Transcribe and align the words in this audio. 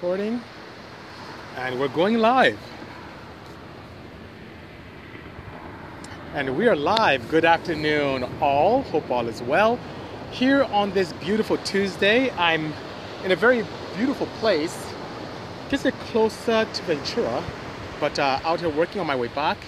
recording. 0.00 0.40
And 1.56 1.80
we're 1.80 1.88
going 1.88 2.18
live. 2.18 2.56
And 6.34 6.56
we 6.56 6.68
are 6.68 6.76
live. 6.76 7.28
Good 7.28 7.44
afternoon, 7.44 8.24
all. 8.40 8.82
Hope 8.82 9.10
all 9.10 9.26
is 9.26 9.42
well. 9.42 9.76
Here 10.30 10.62
on 10.62 10.92
this 10.92 11.12
beautiful 11.14 11.56
Tuesday, 11.58 12.30
I'm 12.34 12.72
in 13.24 13.32
a 13.32 13.34
very 13.34 13.64
beautiful 13.96 14.28
place, 14.38 14.86
just 15.68 15.84
a 15.84 15.90
closer 15.90 16.64
to 16.64 16.82
Ventura, 16.84 17.42
but 17.98 18.20
uh, 18.20 18.38
out 18.44 18.60
here 18.60 18.68
working 18.68 19.00
on 19.00 19.06
my 19.08 19.16
way 19.16 19.26
back. 19.26 19.58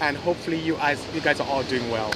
And 0.00 0.16
hopefully, 0.16 0.60
you 0.60 0.74
guys, 0.74 1.04
you 1.12 1.20
guys 1.20 1.40
are 1.40 1.48
all 1.48 1.64
doing 1.64 1.90
well. 1.90 2.12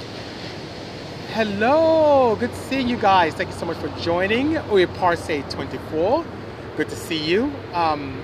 Hello, 1.33 2.37
good 2.39 2.55
seeing 2.55 2.87
you 2.87 2.95
guys. 2.95 3.33
Thank 3.33 3.49
you 3.49 3.55
so 3.57 3.65
much 3.65 3.77
for 3.77 3.89
joining. 3.99 4.57
Oye 4.71 4.85
Parse 4.85 5.43
24. 5.49 6.38
Good 6.79 6.87
to 6.87 6.95
see 6.95 7.21
you. 7.21 7.51
Um, 7.73 8.23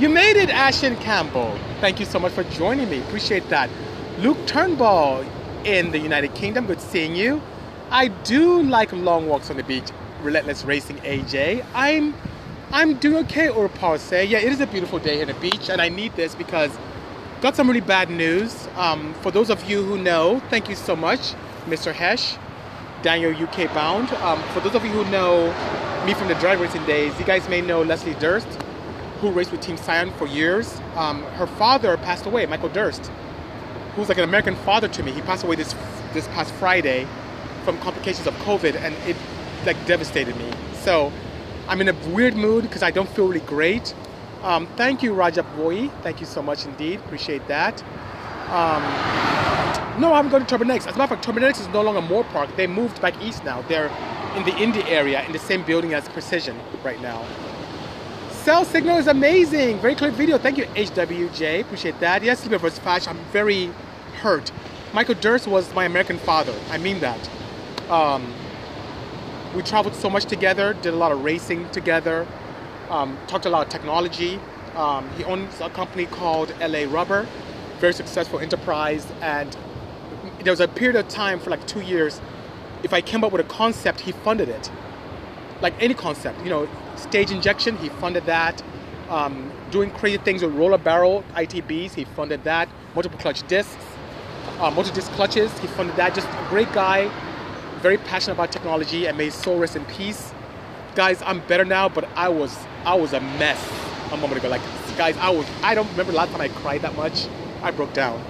you 0.00 0.08
made 0.08 0.36
it, 0.36 0.50
Ashton 0.50 0.96
Campbell. 0.96 1.56
Thank 1.80 2.00
you 2.00 2.06
so 2.06 2.18
much 2.18 2.32
for 2.32 2.42
joining 2.42 2.90
me. 2.90 2.98
Appreciate 3.02 3.48
that. 3.50 3.70
Luke 4.18 4.36
Turnbull 4.48 5.24
in 5.64 5.92
the 5.92 5.98
United 6.00 6.34
Kingdom. 6.34 6.66
Good 6.66 6.80
seeing 6.80 7.14
you. 7.14 7.40
I 7.90 8.08
do 8.08 8.64
like 8.64 8.92
long 8.92 9.28
walks 9.28 9.48
on 9.48 9.58
the 9.58 9.62
beach. 9.62 9.90
Relentless 10.22 10.64
Racing 10.64 10.96
AJ. 10.96 11.64
I'm 11.72 12.14
I'm 12.72 12.94
doing 12.94 13.24
okay, 13.26 13.48
or 13.48 13.68
Parse. 13.68 14.10
Yeah, 14.10 14.38
it 14.38 14.50
is 14.50 14.60
a 14.60 14.66
beautiful 14.66 14.98
day 14.98 15.20
in 15.20 15.28
the 15.28 15.34
beach, 15.34 15.70
and 15.70 15.80
I 15.80 15.88
need 15.88 16.16
this 16.16 16.34
because 16.34 16.76
got 17.40 17.54
some 17.54 17.68
really 17.68 17.80
bad 17.80 18.10
news. 18.10 18.66
Um, 18.74 19.14
for 19.22 19.30
those 19.30 19.50
of 19.50 19.70
you 19.70 19.84
who 19.84 19.98
know, 19.98 20.40
thank 20.50 20.68
you 20.68 20.74
so 20.74 20.96
much. 20.96 21.34
Mr. 21.66 21.92
Hesh, 21.92 22.38
Daniel 23.02 23.32
UK 23.40 23.72
bound. 23.72 24.10
Um, 24.14 24.42
for 24.52 24.58
those 24.58 24.74
of 24.74 24.84
you 24.84 24.90
who 24.90 25.08
know 25.12 25.54
me 26.04 26.14
from 26.14 26.28
the 26.28 26.34
drag 26.34 26.58
racing 26.58 26.84
days, 26.84 27.18
you 27.18 27.24
guys 27.24 27.48
may 27.48 27.60
know 27.60 27.82
Leslie 27.82 28.14
Durst, 28.14 28.48
who 29.20 29.30
raced 29.30 29.52
with 29.52 29.60
Team 29.60 29.76
Scion 29.76 30.10
for 30.12 30.26
years. 30.26 30.80
Um, 30.96 31.22
her 31.34 31.46
father 31.46 31.96
passed 31.96 32.26
away, 32.26 32.46
Michael 32.46 32.68
Durst, 32.68 33.10
who's 33.94 34.08
like 34.08 34.18
an 34.18 34.24
American 34.24 34.56
father 34.56 34.88
to 34.88 35.02
me. 35.02 35.12
He 35.12 35.22
passed 35.22 35.44
away 35.44 35.56
this 35.56 35.74
this 36.14 36.26
past 36.28 36.52
Friday 36.54 37.06
from 37.64 37.78
complications 37.80 38.26
of 38.26 38.34
COVID, 38.36 38.76
and 38.76 38.94
it 39.08 39.16
like 39.66 39.76
devastated 39.86 40.36
me. 40.36 40.50
So 40.74 41.12
I'm 41.68 41.80
in 41.80 41.88
a 41.88 41.94
weird 42.10 42.34
mood 42.36 42.62
because 42.62 42.82
I 42.82 42.90
don't 42.90 43.08
feel 43.08 43.26
really 43.26 43.40
great. 43.40 43.94
Um, 44.42 44.66
thank 44.76 45.02
you, 45.02 45.12
Rajab 45.12 45.56
Boy. 45.56 45.88
Thank 46.02 46.20
you 46.20 46.26
so 46.26 46.40
much 46.40 46.64
indeed. 46.64 47.00
Appreciate 47.00 47.46
that. 47.48 47.82
Um, 48.48 48.82
no, 50.00 50.14
I'm 50.14 50.28
going 50.28 50.46
to 50.46 50.56
Turbonetics. 50.58 50.86
As 50.86 50.94
a 50.94 50.98
matter 50.98 51.14
of 51.14 51.20
fact, 51.20 51.26
Turbonetics 51.26 51.60
is 51.60 51.68
no 51.68 51.82
longer 51.82 52.00
Moorpark. 52.00 52.54
They 52.56 52.68
moved 52.68 53.02
back 53.02 53.20
east 53.20 53.44
now. 53.44 53.62
They're 53.62 53.90
in 54.36 54.44
the 54.44 54.56
Indy 54.56 54.82
area 54.84 55.24
in 55.24 55.32
the 55.32 55.38
same 55.38 55.62
building 55.64 55.94
as 55.94 56.08
Precision 56.08 56.58
right 56.84 57.00
now. 57.00 57.24
Cell 58.30 58.64
signal 58.64 58.96
is 58.98 59.06
amazing. 59.06 59.78
Very 59.78 59.94
clear 59.94 60.10
video. 60.10 60.38
Thank 60.38 60.58
you, 60.58 60.64
HWJ. 60.64 61.60
Appreciate 61.60 61.98
that. 62.00 62.22
Yes, 62.22 62.40
Sleeper 62.40 62.58
vs. 62.58 62.78
Flash. 62.78 63.06
I'm 63.06 63.18
very 63.32 63.70
hurt. 64.20 64.50
Michael 64.92 65.14
Durst 65.14 65.46
was 65.46 65.72
my 65.74 65.84
American 65.84 66.18
father. 66.18 66.54
I 66.70 66.78
mean 66.78 67.00
that. 67.00 67.30
Um, 67.90 68.32
we 69.54 69.62
traveled 69.62 69.94
so 69.94 70.08
much 70.08 70.24
together, 70.24 70.74
did 70.74 70.94
a 70.94 70.96
lot 70.96 71.12
of 71.12 71.24
racing 71.24 71.68
together, 71.70 72.26
um, 72.90 73.18
talked 73.26 73.46
a 73.46 73.50
lot 73.50 73.66
of 73.66 73.72
technology. 73.72 74.38
Um, 74.76 75.08
he 75.16 75.24
owns 75.24 75.60
a 75.60 75.70
company 75.70 76.06
called 76.06 76.54
LA 76.60 76.84
Rubber, 76.88 77.26
very 77.80 77.92
successful 77.92 78.38
enterprise, 78.38 79.06
and 79.20 79.56
there 80.42 80.52
was 80.52 80.60
a 80.60 80.68
period 80.68 80.96
of 80.96 81.08
time 81.08 81.40
for 81.40 81.50
like 81.50 81.66
two 81.66 81.80
years. 81.80 82.20
If 82.82 82.92
I 82.92 83.00
came 83.00 83.24
up 83.24 83.32
with 83.32 83.40
a 83.40 83.48
concept, 83.48 84.00
he 84.00 84.12
funded 84.12 84.48
it. 84.48 84.70
Like 85.60 85.74
any 85.80 85.94
concept, 85.94 86.42
you 86.44 86.50
know, 86.50 86.68
stage 86.96 87.30
injection, 87.30 87.76
he 87.78 87.88
funded 87.88 88.26
that. 88.26 88.62
Um, 89.08 89.50
doing 89.70 89.90
crazy 89.90 90.18
things 90.18 90.42
with 90.42 90.54
roller 90.54 90.78
barrel 90.78 91.24
ITBs, 91.34 91.94
he 91.94 92.04
funded 92.04 92.44
that. 92.44 92.68
Multiple 92.94 93.18
clutch 93.18 93.46
discs, 93.48 93.76
uh, 94.60 94.70
multi 94.70 94.92
disc 94.92 95.10
clutches, 95.12 95.56
he 95.58 95.66
funded 95.68 95.96
that. 95.96 96.14
Just 96.14 96.28
a 96.28 96.46
great 96.48 96.72
guy, 96.72 97.10
very 97.80 97.98
passionate 97.98 98.34
about 98.34 98.52
technology, 98.52 99.06
and 99.06 99.16
may 99.18 99.30
soul 99.30 99.58
rest 99.58 99.76
in 99.76 99.84
peace. 99.86 100.32
Guys, 100.94 101.22
I'm 101.22 101.40
better 101.46 101.64
now, 101.64 101.88
but 101.88 102.08
I 102.16 102.28
was 102.28 102.56
I 102.84 102.94
was 102.94 103.12
a 103.12 103.20
mess 103.20 103.60
a 104.12 104.16
moment 104.16 104.38
ago. 104.38 104.48
Like 104.48 104.62
guys, 104.96 105.16
I 105.18 105.30
was 105.30 105.46
I 105.62 105.74
don't 105.74 105.90
remember 105.92 106.12
the 106.12 106.18
last 106.18 106.30
time 106.32 106.40
I 106.40 106.48
cried 106.48 106.82
that 106.82 106.96
much. 106.96 107.26
I 107.62 107.70
broke 107.70 107.92
down. 107.92 108.22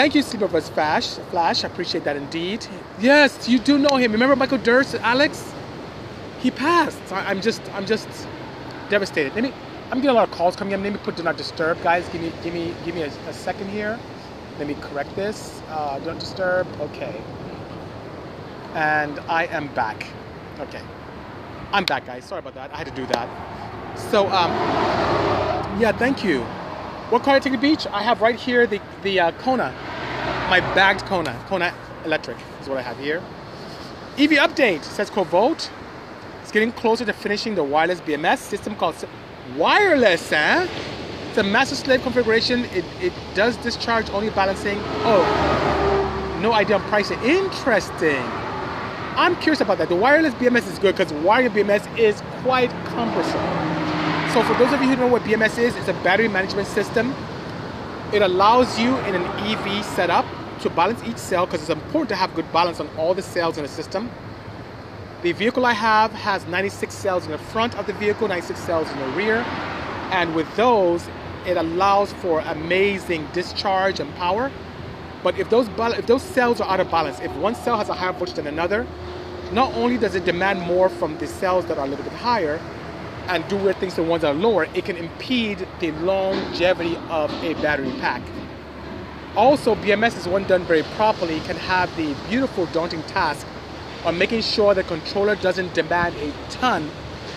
Thank 0.00 0.14
you, 0.14 0.22
vs. 0.22 0.70
Flash. 0.70 1.08
Flash, 1.30 1.62
I 1.62 1.66
appreciate 1.66 2.04
that 2.04 2.16
indeed. 2.16 2.66
Yes, 3.00 3.50
you 3.50 3.58
do 3.58 3.76
know 3.76 3.98
him. 3.98 4.12
Remember 4.12 4.34
Michael 4.34 4.56
Durst, 4.56 4.94
Alex? 4.94 5.52
He 6.38 6.50
passed. 6.50 7.12
I, 7.12 7.30
am 7.30 7.42
just, 7.42 7.60
I'm 7.74 7.84
just 7.84 8.08
devastated. 8.88 9.34
Let 9.34 9.44
me, 9.44 9.52
I'm 9.90 9.98
getting 9.98 10.08
a 10.08 10.14
lot 10.14 10.26
of 10.26 10.34
calls 10.34 10.56
coming 10.56 10.72
in. 10.72 10.82
Let 10.82 10.94
me 10.94 10.98
put 11.00 11.16
do 11.16 11.22
not 11.22 11.36
disturb, 11.36 11.82
guys. 11.82 12.08
Give 12.08 12.22
me, 12.22 12.32
give 12.42 12.54
me, 12.54 12.74
give 12.82 12.94
me 12.94 13.02
a, 13.02 13.08
a 13.28 13.32
second 13.34 13.68
here. 13.68 14.00
Let 14.58 14.68
me 14.68 14.74
correct 14.80 15.14
this. 15.16 15.60
Uh, 15.68 15.98
do 15.98 16.06
not 16.06 16.18
disturb. 16.18 16.66
Okay. 16.80 17.20
And 18.72 19.20
I 19.28 19.48
am 19.48 19.66
back. 19.74 20.06
Okay. 20.60 20.80
I'm 21.72 21.84
back, 21.84 22.06
guys. 22.06 22.24
Sorry 22.24 22.38
about 22.38 22.54
that. 22.54 22.72
I 22.72 22.78
had 22.78 22.86
to 22.86 22.94
do 22.94 23.04
that. 23.04 24.00
So, 24.10 24.28
um, 24.28 24.50
yeah, 25.78 25.92
thank 25.92 26.24
you. 26.24 26.42
What 27.10 27.24
car 27.24 27.34
I 27.34 27.40
take 27.40 27.52
to 27.52 27.58
the 27.58 27.60
beach? 27.60 27.88
I 27.88 28.02
have 28.02 28.20
right 28.22 28.36
here 28.36 28.68
the, 28.68 28.80
the 29.02 29.18
uh, 29.18 29.32
Kona, 29.32 29.74
my 30.50 30.58
bagged 30.74 31.06
Kona. 31.06 31.40
Kona 31.46 31.72
Electric 32.04 32.36
is 32.60 32.68
what 32.68 32.76
I 32.76 32.82
have 32.82 32.98
here. 32.98 33.22
EV 34.18 34.30
update 34.30 34.82
says 34.82 35.08
Covolt. 35.08 35.70
It's 36.42 36.50
getting 36.50 36.72
closer 36.72 37.04
to 37.04 37.12
finishing 37.12 37.54
the 37.54 37.62
wireless 37.62 38.00
BMS 38.00 38.38
system 38.38 38.74
called 38.74 38.96
wireless, 39.56 40.32
eh? 40.32 40.66
It's 41.28 41.38
a 41.38 41.44
master 41.44 41.76
slave 41.76 42.02
configuration. 42.02 42.64
It, 42.74 42.84
it 43.00 43.12
does 43.34 43.56
discharge 43.58 44.10
only 44.10 44.30
balancing. 44.30 44.78
Oh, 45.04 46.38
no 46.42 46.52
idea 46.52 46.78
on 46.78 46.82
pricing. 46.88 47.22
Interesting. 47.22 48.24
I'm 49.14 49.36
curious 49.36 49.60
about 49.60 49.78
that. 49.78 49.88
The 49.88 49.94
wireless 49.94 50.34
BMS 50.34 50.66
is 50.66 50.80
good 50.80 50.96
because 50.96 51.12
wireless 51.22 51.52
BMS 51.52 51.96
is 51.96 52.22
quite 52.42 52.70
cumbersome. 52.86 53.40
So 54.32 54.42
for 54.42 54.54
those 54.58 54.72
of 54.72 54.82
you 54.82 54.88
who 54.88 54.96
know 54.96 55.06
what 55.06 55.22
BMS 55.22 55.58
is, 55.58 55.76
it's 55.76 55.86
a 55.86 55.94
battery 56.02 56.26
management 56.26 56.66
system. 56.66 57.14
It 58.12 58.22
allows 58.22 58.80
you 58.80 58.98
in 59.00 59.14
an 59.14 59.22
EV 59.46 59.84
setup 59.84 60.26
to 60.60 60.70
balance 60.70 61.02
each 61.04 61.16
cell 61.16 61.46
because 61.46 61.60
it's 61.60 61.70
important 61.70 62.08
to 62.10 62.16
have 62.16 62.34
good 62.34 62.50
balance 62.52 62.80
on 62.80 62.88
all 62.96 63.14
the 63.14 63.22
cells 63.22 63.56
in 63.56 63.62
the 63.62 63.68
system. 63.68 64.10
The 65.22 65.32
vehicle 65.32 65.66
I 65.66 65.72
have 65.72 66.12
has 66.12 66.46
96 66.46 66.94
cells 66.94 67.26
in 67.26 67.32
the 67.32 67.38
front 67.38 67.76
of 67.78 67.86
the 67.86 67.92
vehicle, 67.94 68.28
96 68.28 68.58
cells 68.60 68.90
in 68.90 68.98
the 68.98 69.08
rear. 69.08 69.36
And 70.12 70.34
with 70.34 70.54
those, 70.56 71.08
it 71.46 71.56
allows 71.56 72.12
for 72.14 72.40
amazing 72.40 73.26
discharge 73.32 74.00
and 74.00 74.14
power. 74.16 74.50
But 75.22 75.38
if 75.38 75.50
those, 75.50 75.68
if 75.98 76.06
those 76.06 76.22
cells 76.22 76.60
are 76.60 76.68
out 76.70 76.80
of 76.80 76.90
balance, 76.90 77.20
if 77.20 77.34
one 77.36 77.54
cell 77.54 77.76
has 77.76 77.88
a 77.88 77.94
higher 77.94 78.12
voltage 78.12 78.36
than 78.36 78.46
another, 78.46 78.86
not 79.52 79.74
only 79.74 79.98
does 79.98 80.14
it 80.14 80.24
demand 80.24 80.60
more 80.60 80.88
from 80.88 81.18
the 81.18 81.26
cells 81.26 81.66
that 81.66 81.76
are 81.78 81.84
a 81.84 81.88
little 81.88 82.04
bit 82.04 82.14
higher, 82.14 82.60
and 83.28 83.46
do 83.48 83.56
weird 83.56 83.76
things 83.76 83.94
to 83.94 84.02
ones 84.02 84.22
that 84.22 84.34
are 84.34 84.38
lower, 84.38 84.64
it 84.74 84.84
can 84.84 84.96
impede 84.96 85.66
the 85.78 85.92
longevity 85.92 86.96
of 87.08 87.30
a 87.44 87.54
battery 87.54 87.92
pack. 88.00 88.22
Also, 89.36 89.76
BMS 89.76 90.26
when 90.26 90.44
done 90.44 90.64
very 90.64 90.82
properly 90.82 91.38
can 91.40 91.56
have 91.56 91.94
the 91.96 92.14
beautiful 92.28 92.66
daunting 92.66 93.02
task 93.04 93.46
of 94.04 94.14
making 94.16 94.42
sure 94.42 94.74
the 94.74 94.82
controller 94.82 95.36
doesn't 95.36 95.72
demand 95.72 96.16
a 96.16 96.32
ton 96.50 96.90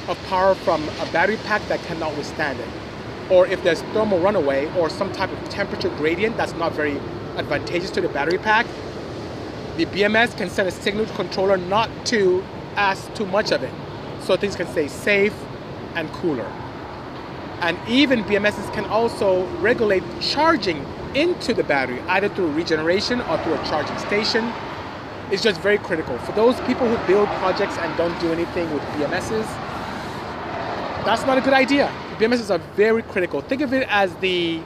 of 0.08 0.18
power 0.26 0.56
from 0.56 0.82
a 1.02 1.06
battery 1.12 1.38
pack 1.38 1.62
that 1.68 1.80
cannot 1.84 2.16
withstand 2.18 2.60
it. 2.60 2.68
Or 3.30 3.46
if 3.46 3.64
there's 3.64 3.82
thermal 3.94 4.20
runaway 4.20 4.74
or 4.76 4.90
some 4.90 5.12
type 5.14 5.32
of 5.32 5.50
temperature 5.50 5.90
gradient 5.90 6.36
that's 6.36 6.54
not 6.54 6.74
very 6.74 6.98
advantageous 7.38 7.92
to 7.92 8.02
the 8.02 8.10
battery 8.10 8.40
pack, 8.40 8.66
the 9.78 9.86
BMS 9.86 10.36
can 10.36 10.50
send 10.50 10.68
a 10.68 10.72
signal 10.72 11.06
to 11.06 11.14
controller 11.14 11.58
not 11.58 11.90
to 12.08 12.44
ask 12.76 13.14
too 13.14 13.26
much 13.28 13.52
of 13.52 13.62
it 13.62 13.74
so 14.22 14.36
things 14.36 14.56
can 14.56 14.68
stay 14.68 14.88
safe 14.88 15.36
and 15.94 16.12
cooler. 16.14 16.52
And 17.62 17.78
even 17.88 18.24
BMSs 18.24 18.74
can 18.74 18.86
also 18.86 19.46
regulate 19.60 20.04
charging 20.20 20.84
into 21.16 21.54
the 21.54 21.64
battery, 21.64 22.00
either 22.02 22.30
through 22.30 22.52
regeneration 22.52 23.22
or 23.22 23.38
through 23.40 23.54
a 23.54 23.66
charging 23.66 23.98
station. 24.00 24.52
is 25.32 25.42
just 25.42 25.60
very 25.62 25.78
critical. 25.78 26.18
For 26.20 26.32
those 26.34 26.60
people 26.62 26.88
who 26.88 27.08
build 27.08 27.28
projects 27.40 27.78
and 27.78 27.98
don't 27.98 28.18
do 28.20 28.32
anything 28.32 28.72
with 28.72 28.84
BMSs, 28.94 29.46
that's 31.06 31.26
not 31.26 31.38
a 31.38 31.42
good 31.42 31.54
idea. 31.54 31.92
BMSs 32.20 32.50
are 32.54 32.60
very 32.76 33.02
critical. 33.02 33.42
Think 33.42 33.62
of 33.62 33.74
it 33.74 33.88
as 33.90 34.14
the 34.18 34.62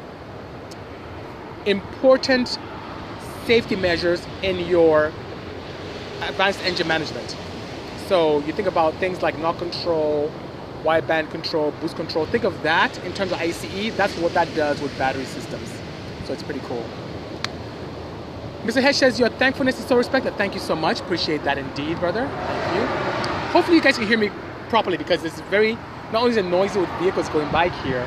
important 1.65 2.59
safety 3.45 3.75
measures 3.75 4.25
in 4.43 4.59
your 4.67 5.13
advanced 6.23 6.61
engine 6.63 6.87
management. 6.87 7.37
So 8.07 8.39
you 8.39 8.53
think 8.53 8.67
about 8.67 8.93
things 8.95 9.21
like 9.21 9.37
knock 9.37 9.57
control, 9.57 10.31
wideband 10.83 11.31
control, 11.31 11.71
boost 11.81 11.95
control. 11.95 12.25
Think 12.25 12.43
of 12.43 12.61
that 12.63 12.97
in 13.05 13.13
terms 13.13 13.31
of 13.31 13.39
ICE. 13.39 13.95
That's 13.95 14.17
what 14.17 14.33
that 14.33 14.53
does 14.55 14.81
with 14.81 14.97
battery 14.97 15.25
systems. 15.25 15.69
So 16.27 16.33
it's 16.33 16.43
pretty 16.43 16.59
cool. 16.65 16.83
Mr. 18.63 18.81
Hesh 18.81 18.97
says 18.97 19.17
your 19.17 19.29
thankfulness 19.29 19.79
is 19.79 19.85
so 19.85 19.95
respected. 19.95 20.35
Thank 20.35 20.55
you 20.55 20.59
so 20.59 20.75
much. 20.75 20.99
Appreciate 20.99 21.41
that 21.45 21.57
indeed, 21.57 21.97
brother. 22.01 22.27
Thank 22.27 22.75
you. 22.75 22.85
Hopefully 23.53 23.77
you 23.77 23.81
guys 23.81 23.97
can 23.97 24.05
hear 24.07 24.17
me 24.17 24.29
properly 24.67 24.97
because 24.97 25.23
it's 25.23 25.39
very 25.49 25.75
not 26.11 26.15
only 26.15 26.31
is 26.31 26.37
it 26.37 26.43
noisy 26.43 26.81
with 26.81 26.89
vehicles 26.99 27.29
going 27.29 27.49
by 27.49 27.69
here, 27.69 28.05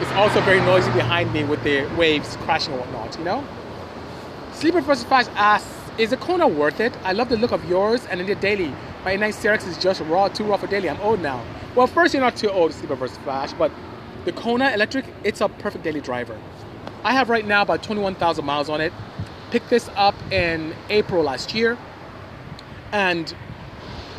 it's 0.00 0.12
also 0.12 0.40
very 0.42 0.60
noisy 0.60 0.92
behind 0.92 1.32
me 1.32 1.42
with 1.42 1.60
the 1.64 1.86
waves 1.96 2.36
crashing 2.42 2.72
and 2.72 2.82
whatnot, 2.82 3.18
you 3.18 3.24
know? 3.24 3.44
Sleeper 4.52 4.80
vs. 4.80 5.02
Flash 5.02 5.26
asks, 5.34 5.68
is 5.98 6.10
the 6.10 6.18
Kona 6.18 6.46
worth 6.46 6.78
it? 6.78 6.96
I 7.02 7.14
love 7.14 7.30
the 7.30 7.36
look 7.36 7.50
of 7.50 7.68
yours 7.68 8.06
and 8.06 8.20
in 8.20 8.28
the 8.28 8.36
daily. 8.36 8.72
My 9.04 9.16
9 9.16 9.32
CRX 9.32 9.66
is 9.66 9.76
just 9.76 10.00
raw, 10.02 10.28
too 10.28 10.44
raw 10.44 10.56
for 10.56 10.68
daily. 10.68 10.88
I'm 10.88 11.00
old 11.00 11.20
now. 11.20 11.44
Well, 11.74 11.88
first, 11.88 12.14
you're 12.14 12.22
not 12.22 12.36
too 12.36 12.48
old 12.48 12.72
Sleeper 12.72 12.94
vs. 12.94 13.18
Flash, 13.18 13.52
but 13.54 13.72
the 14.24 14.30
Kona 14.30 14.70
electric, 14.70 15.04
it's 15.24 15.40
a 15.40 15.48
perfect 15.48 15.82
daily 15.82 16.00
driver. 16.00 16.38
I 17.02 17.12
have 17.14 17.30
right 17.30 17.46
now 17.46 17.62
about 17.62 17.82
21,000 17.82 18.44
miles 18.44 18.68
on 18.68 18.80
it. 18.82 18.92
Picked 19.50 19.70
this 19.70 19.88
up 19.96 20.14
in 20.30 20.74
April 20.90 21.22
last 21.22 21.54
year, 21.54 21.78
and 22.92 23.34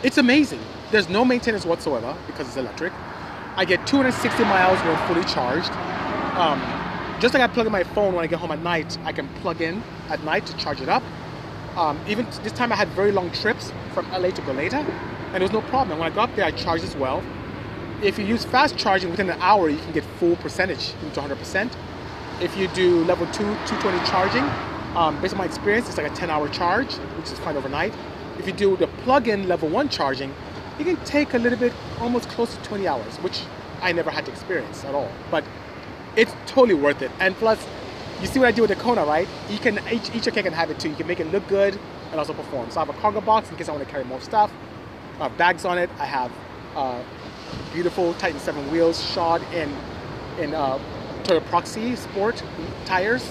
it's 0.03 0.17
amazing. 0.17 0.59
There's 0.91 1.07
no 1.07 1.23
maintenance 1.23 1.63
whatsoever 1.63 2.17
because 2.25 2.47
it's 2.47 2.57
electric. 2.57 2.91
I 3.55 3.65
get 3.65 3.85
260 3.85 4.43
miles 4.45 4.79
when 4.79 4.97
fully 5.07 5.23
charged. 5.25 5.69
Um, 6.37 6.59
just 7.19 7.35
like 7.35 7.43
I 7.43 7.47
plug 7.47 7.67
in 7.67 7.71
my 7.71 7.83
phone 7.83 8.15
when 8.15 8.23
I 8.23 8.27
get 8.27 8.39
home 8.39 8.51
at 8.51 8.63
night, 8.63 8.97
I 9.03 9.11
can 9.11 9.27
plug 9.35 9.61
in 9.61 9.83
at 10.09 10.23
night 10.23 10.47
to 10.47 10.57
charge 10.57 10.81
it 10.81 10.89
up. 10.89 11.03
Um, 11.77 11.99
even 12.07 12.25
this 12.43 12.51
time 12.51 12.71
I 12.71 12.75
had 12.75 12.87
very 12.89 13.11
long 13.11 13.31
trips 13.31 13.71
from 13.93 14.09
LA 14.09 14.31
to 14.31 14.41
Goleta, 14.41 14.83
and 14.83 15.35
there 15.35 15.41
was 15.41 15.51
no 15.51 15.61
problem. 15.61 15.99
When 15.99 16.11
I 16.11 16.15
got 16.15 16.35
there, 16.35 16.45
I 16.45 16.51
charged 16.51 16.83
as 16.83 16.95
well. 16.95 17.23
If 18.01 18.17
you 18.17 18.25
use 18.25 18.43
fast 18.43 18.75
charging 18.75 19.11
within 19.11 19.29
an 19.29 19.39
hour, 19.39 19.69
you 19.69 19.77
can 19.77 19.91
get 19.91 20.03
full 20.19 20.35
percentage, 20.37 20.93
into 21.03 21.21
100%. 21.21 21.71
If 22.41 22.57
you 22.57 22.67
do 22.69 23.03
level 23.05 23.27
2, 23.27 23.33
220 23.33 23.99
charging, 24.09 24.43
um, 24.97 25.21
based 25.21 25.35
on 25.35 25.37
my 25.37 25.45
experience, 25.45 25.87
it's 25.87 25.97
like 25.97 26.11
a 26.11 26.15
10 26.15 26.31
hour 26.31 26.49
charge, 26.49 26.95
which 26.95 27.31
is 27.31 27.37
fine 27.37 27.55
overnight. 27.55 27.93
If 28.39 28.47
you 28.47 28.53
do 28.53 28.75
the 28.77 28.87
plug-in 29.03 29.47
level 29.47 29.69
1 29.69 29.89
charging, 29.89 30.33
it 30.79 30.85
can 30.85 30.97
take 31.05 31.35
a 31.35 31.37
little 31.37 31.59
bit, 31.59 31.71
almost 31.99 32.29
close 32.29 32.55
to 32.55 32.63
20 32.63 32.87
hours, 32.87 33.17
which 33.17 33.43
I 33.81 33.91
never 33.91 34.09
had 34.09 34.25
to 34.25 34.31
experience 34.31 34.83
at 34.83 34.95
all. 34.95 35.11
But 35.29 35.43
it's 36.15 36.33
totally 36.47 36.73
worth 36.73 37.03
it. 37.03 37.11
And 37.19 37.35
plus, 37.35 37.63
you 38.19 38.25
see 38.25 38.39
what 38.39 38.47
I 38.47 38.51
do 38.51 38.63
with 38.63 38.69
the 38.69 38.75
Kona, 38.75 39.05
right? 39.05 39.27
You 39.49 39.59
can 39.59 39.79
each, 39.91 40.13
each 40.15 40.33
can 40.33 40.53
have 40.53 40.71
it 40.71 40.79
too. 40.79 40.89
You 40.89 40.95
can 40.95 41.07
make 41.07 41.19
it 41.19 41.31
look 41.31 41.47
good 41.47 41.77
and 42.09 42.19
also 42.19 42.33
perform. 42.33 42.71
So 42.71 42.81
I 42.81 42.85
have 42.85 42.95
a 42.95 42.99
cargo 42.99 43.21
box 43.21 43.51
in 43.51 43.55
case 43.55 43.69
I 43.69 43.71
want 43.71 43.83
to 43.83 43.89
carry 43.89 44.03
more 44.03 44.19
stuff. 44.19 44.51
I 45.19 45.27
have 45.27 45.37
bags 45.37 45.63
on 45.63 45.77
it. 45.77 45.89
I 45.99 46.05
have 46.05 46.31
uh, 46.75 47.03
beautiful 47.71 48.15
Titan 48.15 48.39
7 48.39 48.71
wheels 48.71 49.03
shod 49.11 49.41
in 49.53 49.71
in 50.39 50.53
uh, 50.53 50.79
Toyota 51.23 51.45
Proxes 51.45 51.99
Sport 51.99 52.43
tires. 52.85 53.29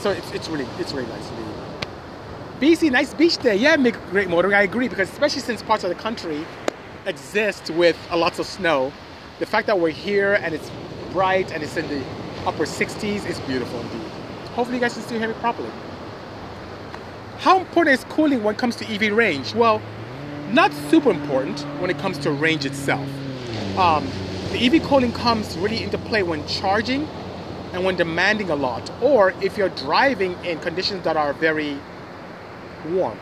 So 0.00 0.10
it's, 0.10 0.30
it's 0.32 0.48
really 0.48 0.66
it's 0.78 0.92
really 0.92 1.08
nice. 1.08 1.28
Really. 1.30 2.74
BC, 2.74 2.90
nice 2.90 3.12
beach 3.12 3.36
day. 3.38 3.56
Yeah, 3.56 3.76
make 3.76 3.94
great 4.10 4.28
motoring. 4.28 4.54
I 4.54 4.62
agree 4.62 4.88
because 4.88 5.10
especially 5.10 5.42
since 5.42 5.62
parts 5.62 5.84
of 5.84 5.90
the 5.90 5.94
country 5.94 6.44
exist 7.04 7.70
with 7.70 7.96
a 8.10 8.16
lots 8.16 8.38
of 8.38 8.46
snow, 8.46 8.92
the 9.38 9.46
fact 9.46 9.66
that 9.66 9.78
we're 9.78 9.90
here 9.90 10.34
and 10.42 10.54
it's 10.54 10.70
bright 11.12 11.52
and 11.52 11.62
it's 11.62 11.76
in 11.76 11.86
the 11.88 12.02
upper 12.46 12.64
60s 12.64 13.26
is 13.26 13.38
beautiful 13.40 13.80
indeed. 13.80 14.00
Hopefully 14.54 14.78
you 14.78 14.80
guys 14.80 14.94
can 14.94 15.02
still 15.02 15.18
hear 15.18 15.28
me 15.28 15.34
properly. 15.34 15.70
How 17.38 17.58
important 17.58 17.98
is 17.98 18.04
cooling 18.04 18.42
when 18.42 18.54
it 18.54 18.58
comes 18.58 18.76
to 18.76 18.86
EV 18.86 19.14
range? 19.14 19.54
Well, 19.54 19.82
not 20.50 20.72
super 20.90 21.10
important 21.10 21.60
when 21.80 21.90
it 21.90 21.98
comes 21.98 22.18
to 22.18 22.30
range 22.30 22.64
itself. 22.64 23.06
Um, 23.76 24.08
the 24.52 24.58
EV 24.58 24.82
cooling 24.84 25.12
comes 25.12 25.58
really 25.58 25.82
into 25.82 25.98
play 25.98 26.22
when 26.22 26.46
charging 26.46 27.06
and 27.72 27.84
when 27.84 27.96
demanding 27.96 28.50
a 28.50 28.56
lot, 28.56 28.90
or 29.02 29.34
if 29.42 29.56
you're 29.56 29.68
driving 29.70 30.32
in 30.44 30.58
conditions 30.60 31.04
that 31.04 31.16
are 31.16 31.32
very 31.34 31.78
warm. 32.90 33.18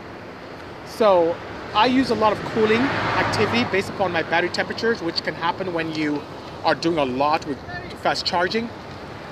So 0.87 1.37
I 1.75 1.87
use 1.87 2.11
a 2.11 2.14
lot 2.14 2.32
of 2.32 2.38
cooling 2.52 2.81
activity 2.81 3.64
based 3.73 3.88
upon 3.91 4.12
my 4.12 4.23
battery 4.23 4.50
temperatures, 4.50 5.02
which 5.02 5.23
can 5.23 5.35
happen 5.35 5.73
when 5.73 5.93
you 5.94 6.23
are 6.64 6.75
doing 6.75 6.99
a 6.99 7.05
lot 7.05 7.46
with 7.46 7.58
fast 8.02 8.25
charging. 8.25 8.69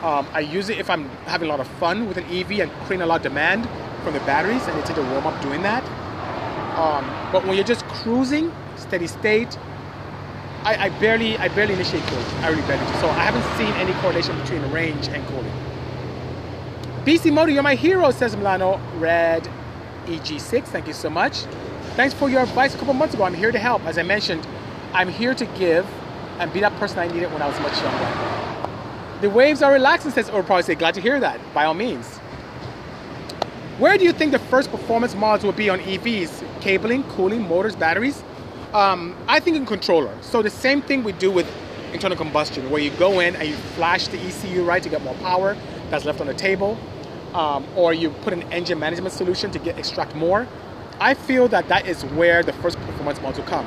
Um, 0.02 0.26
I 0.32 0.40
use 0.40 0.68
it 0.68 0.78
if 0.78 0.90
I'm 0.90 1.08
having 1.26 1.48
a 1.48 1.50
lot 1.50 1.60
of 1.60 1.68
fun 1.78 2.08
with 2.08 2.16
an 2.16 2.24
EV 2.24 2.60
and 2.60 2.72
creating 2.86 3.02
a 3.02 3.06
lot 3.06 3.16
of 3.16 3.22
demand 3.22 3.68
from 4.02 4.14
the 4.14 4.20
batteries, 4.20 4.66
and 4.66 4.84
tend 4.84 4.96
to 4.96 5.02
warm 5.02 5.26
up 5.26 5.40
doing 5.40 5.62
that. 5.62 5.84
Um, 6.76 7.08
but 7.30 7.46
when 7.46 7.54
you're 7.54 7.64
just 7.64 7.84
cruising, 7.86 8.52
steady 8.76 9.06
state, 9.06 9.56
I, 10.64 10.86
I, 10.86 10.88
barely 11.00 11.36
I 11.38 11.48
barely 11.48 11.74
initiate 11.74 12.04
cooling. 12.04 12.24
I 12.44 12.48
really 12.50 12.62
barely 12.62 12.86
do. 12.86 13.00
So 13.00 13.08
I 13.08 13.24
haven't 13.24 13.44
seen 13.58 13.72
any 13.74 13.92
correlation 14.00 14.38
between 14.40 14.62
range 14.70 15.08
and 15.08 15.26
cooling. 15.28 15.52
Bisimoto, 17.04 17.52
you're 17.52 17.64
my 17.64 17.74
hero, 17.74 18.10
says 18.12 18.36
Milano. 18.36 18.80
Red 18.98 19.48
EG6, 20.06 20.64
thank 20.66 20.86
you 20.86 20.92
so 20.92 21.10
much. 21.10 21.38
Thanks 21.96 22.14
for 22.14 22.30
your 22.30 22.42
advice 22.42 22.74
a 22.74 22.78
couple 22.78 22.94
months 22.94 23.14
ago. 23.14 23.24
I'm 23.24 23.34
here 23.34 23.50
to 23.50 23.58
help. 23.58 23.84
As 23.84 23.98
I 23.98 24.02
mentioned, 24.02 24.46
I'm 24.92 25.08
here 25.08 25.34
to 25.34 25.46
give 25.46 25.86
and 26.38 26.52
be 26.52 26.60
that 26.60 26.74
person 26.76 26.98
I 26.98 27.08
needed 27.08 27.32
when 27.32 27.42
I 27.42 27.48
was 27.48 27.58
much 27.60 27.80
younger. 27.82 28.32
The 29.20 29.30
waves 29.30 29.62
are 29.62 29.72
relaxing, 29.72 30.10
says 30.10 30.30
or 30.30 30.42
probably 30.42 30.62
say, 30.62 30.74
glad 30.74 30.94
to 30.94 31.00
hear 31.00 31.20
that, 31.20 31.40
by 31.52 31.64
all 31.64 31.74
means. 31.74 32.18
Where 33.78 33.98
do 33.98 34.04
you 34.04 34.12
think 34.12 34.32
the 34.32 34.38
first 34.38 34.70
performance 34.70 35.14
mods 35.14 35.44
will 35.44 35.52
be 35.52 35.68
on 35.68 35.80
EVs? 35.80 36.44
Cabling, 36.60 37.04
cooling, 37.04 37.46
motors, 37.46 37.74
batteries? 37.74 38.22
Um, 38.72 39.14
I 39.28 39.38
think 39.38 39.56
in 39.56 39.66
controller. 39.66 40.16
So 40.22 40.40
the 40.40 40.50
same 40.50 40.80
thing 40.80 41.04
we 41.04 41.12
do 41.12 41.30
with 41.30 41.46
internal 41.92 42.16
combustion, 42.16 42.70
where 42.70 42.80
you 42.80 42.90
go 42.92 43.20
in 43.20 43.36
and 43.36 43.46
you 43.46 43.54
flash 43.76 44.08
the 44.08 44.18
ECU 44.18 44.64
right 44.64 44.82
to 44.82 44.88
get 44.88 45.02
more 45.02 45.14
power 45.16 45.56
that's 45.90 46.06
left 46.06 46.20
on 46.22 46.26
the 46.26 46.34
table, 46.34 46.78
um, 47.34 47.66
or 47.76 47.92
you 47.92 48.10
put 48.22 48.32
an 48.32 48.42
engine 48.44 48.78
management 48.78 49.12
solution 49.12 49.50
to 49.50 49.58
get 49.58 49.78
extract 49.78 50.14
more. 50.14 50.48
I 51.00 51.12
feel 51.14 51.48
that 51.48 51.68
that 51.68 51.86
is 51.86 52.04
where 52.04 52.42
the 52.42 52.52
first 52.54 52.78
performance 52.78 53.20
mods 53.20 53.38
will 53.38 53.44
come. 53.44 53.66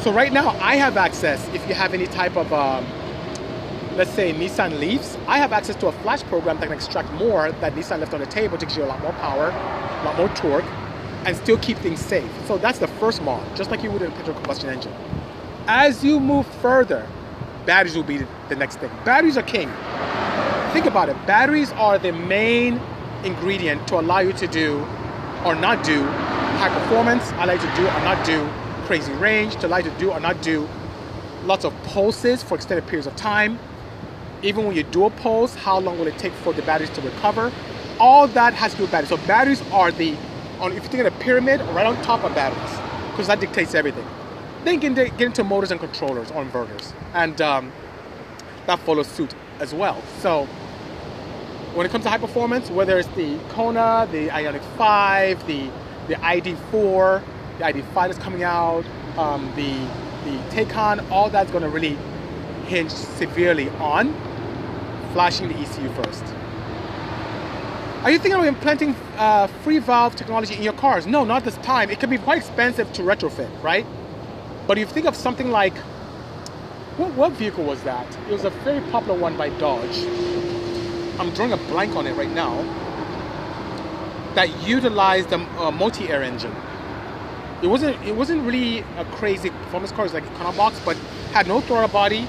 So 0.00 0.12
right 0.12 0.32
now 0.32 0.50
I 0.60 0.76
have 0.76 0.96
access. 0.96 1.46
If 1.54 1.66
you 1.66 1.74
have 1.74 1.94
any 1.94 2.06
type 2.06 2.36
of 2.36 2.52
um, 2.52 2.86
let's 3.96 4.12
say 4.12 4.32
Nissan 4.32 4.78
Leafs, 4.78 5.16
I 5.26 5.38
have 5.38 5.52
access 5.52 5.74
to 5.76 5.86
a 5.88 5.92
flash 5.92 6.22
program 6.24 6.58
that 6.60 6.66
can 6.66 6.74
extract 6.74 7.10
more 7.14 7.50
that 7.50 7.74
Nissan 7.74 8.00
left 8.00 8.12
on 8.12 8.20
the 8.20 8.26
table 8.26 8.58
to 8.58 8.66
give 8.66 8.76
you 8.76 8.84
a 8.84 8.86
lot 8.86 9.00
more 9.00 9.12
power, 9.14 9.48
a 9.48 10.04
lot 10.04 10.16
more 10.16 10.28
torque, 10.36 10.64
and 11.28 11.36
still 11.36 11.58
keep 11.58 11.76
things 11.76 12.00
safe. 12.00 12.30
So 12.46 12.56
that's 12.56 12.78
the 12.78 12.86
first 12.86 13.20
mod, 13.22 13.44
just 13.54 13.70
like 13.70 13.82
you 13.82 13.90
would 13.90 14.00
in 14.00 14.10
a 14.10 14.14
petrol 14.14 14.34
combustion 14.34 14.70
engine. 14.70 14.94
As 15.66 16.02
you 16.02 16.18
move 16.18 16.46
further, 16.46 17.06
batteries 17.66 17.94
will 17.94 18.02
be 18.02 18.24
the 18.48 18.56
next 18.56 18.76
thing. 18.76 18.90
Batteries 19.04 19.36
are 19.36 19.42
king. 19.42 19.70
Think 20.72 20.86
about 20.86 21.10
it. 21.10 21.26
Batteries 21.26 21.70
are 21.72 21.98
the 21.98 22.12
main 22.12 22.80
ingredient 23.24 23.86
to 23.88 24.00
allow 24.00 24.20
you 24.20 24.32
to 24.32 24.46
do 24.46 24.78
or 25.44 25.54
not 25.54 25.84
do 25.84 26.02
high 26.56 26.70
performance, 26.70 27.30
allow 27.32 27.52
you 27.52 27.58
to 27.58 27.76
do 27.76 27.86
or 27.86 28.00
not 28.04 28.24
do 28.24 28.48
crazy 28.86 29.12
range, 29.12 29.54
to 29.56 29.66
allow 29.66 29.76
you 29.76 29.90
to 29.90 29.98
do 29.98 30.10
or 30.10 30.20
not 30.20 30.40
do 30.40 30.66
lots 31.44 31.66
of 31.66 31.74
pulses 31.82 32.42
for 32.42 32.54
extended 32.54 32.86
periods 32.86 33.06
of 33.06 33.14
time, 33.16 33.58
even 34.42 34.64
when 34.64 34.74
you 34.74 34.82
do 34.84 35.04
a 35.04 35.10
pulse, 35.10 35.54
how 35.54 35.78
long 35.78 35.98
will 35.98 36.06
it 36.06 36.16
take 36.16 36.32
for 36.32 36.54
the 36.54 36.62
batteries 36.62 36.90
to 36.90 37.02
recover? 37.02 37.52
All 38.00 38.26
that 38.28 38.54
has 38.54 38.70
to 38.72 38.78
do 38.78 38.82
with 38.84 38.92
batteries. 38.92 39.10
So 39.10 39.18
batteries 39.26 39.62
are 39.72 39.92
the, 39.92 40.16
on, 40.60 40.72
if 40.72 40.82
you 40.82 40.88
think 40.88 41.04
of 41.04 41.14
a 41.14 41.18
pyramid, 41.18 41.60
right 41.74 41.86
on 41.86 42.00
top 42.02 42.24
of 42.24 42.34
batteries, 42.34 42.78
because 43.10 43.26
that 43.28 43.40
dictates 43.40 43.74
everything. 43.74 44.06
Then 44.64 44.74
you 44.74 44.80
can 44.80 44.94
get 44.94 45.20
into 45.20 45.44
motors 45.44 45.70
and 45.70 45.80
controllers 45.80 46.30
or 46.30 46.44
inverters, 46.44 46.92
and 47.14 47.40
um, 47.40 47.72
that 48.66 48.78
follows 48.80 49.06
suit 49.06 49.34
as 49.60 49.74
well. 49.74 50.02
So 50.20 50.46
when 51.74 51.86
it 51.86 51.90
comes 51.90 52.04
to 52.04 52.10
high 52.10 52.18
performance, 52.18 52.70
whether 52.70 52.98
it's 52.98 53.08
the 53.10 53.38
Kona, 53.50 54.08
the 54.10 54.28
Ioniq 54.28 54.62
5, 54.76 55.46
the 55.46 55.70
the 56.08 56.14
ID4, 56.14 57.22
the 57.58 57.64
ID5 57.64 57.94
that's 57.94 58.18
coming 58.18 58.42
out, 58.42 58.84
um, 59.16 59.52
the 59.56 59.72
the 60.24 60.38
Taycan, 60.50 61.08
all 61.10 61.30
that's 61.30 61.50
going 61.50 61.62
to 61.62 61.68
really 61.70 61.96
hinge 62.66 62.90
severely 62.90 63.70
on 63.70 64.14
flashing 65.12 65.48
the 65.48 65.54
ECU 65.54 65.88
first. 66.02 66.24
Are 68.08 68.10
you 68.10 68.18
thinking 68.18 68.40
of 68.40 68.46
implanting 68.46 68.96
uh, 69.18 69.48
free 69.48 69.80
valve 69.80 70.16
technology 70.16 70.54
in 70.54 70.62
your 70.62 70.72
cars? 70.72 71.06
No, 71.06 71.24
not 71.24 71.44
this 71.44 71.56
time. 71.58 71.90
It 71.90 72.00
can 72.00 72.08
be 72.08 72.16
quite 72.16 72.38
expensive 72.38 72.90
to 72.94 73.02
retrofit, 73.02 73.50
right? 73.62 73.84
But 74.66 74.78
if 74.78 74.88
you 74.88 74.94
think 74.94 75.04
of 75.04 75.14
something 75.14 75.50
like, 75.50 75.76
what, 76.96 77.12
what 77.12 77.32
vehicle 77.32 77.64
was 77.64 77.82
that? 77.82 78.06
It 78.26 78.32
was 78.32 78.46
a 78.46 78.50
very 78.64 78.80
popular 78.90 79.18
one 79.18 79.36
by 79.36 79.50
Dodge. 79.58 80.06
I'm 81.20 81.34
drawing 81.34 81.52
a 81.52 81.58
blank 81.58 81.96
on 81.96 82.06
it 82.06 82.14
right 82.14 82.30
now. 82.30 82.62
That 84.36 84.58
utilized 84.66 85.30
a, 85.32 85.40
a 85.60 85.70
multi-air 85.70 86.22
engine. 86.22 86.56
It 87.62 87.66
wasn't. 87.66 88.02
It 88.06 88.16
wasn't 88.16 88.42
really 88.42 88.78
a 88.96 89.04
crazy 89.16 89.50
performance 89.50 89.92
car. 89.92 90.06
It 90.06 90.14
was 90.14 90.14
like 90.14 90.24
a 90.24 90.52
box, 90.56 90.80
but 90.82 90.96
had 91.34 91.46
no 91.46 91.60
throttle 91.60 91.90
body, 91.90 92.26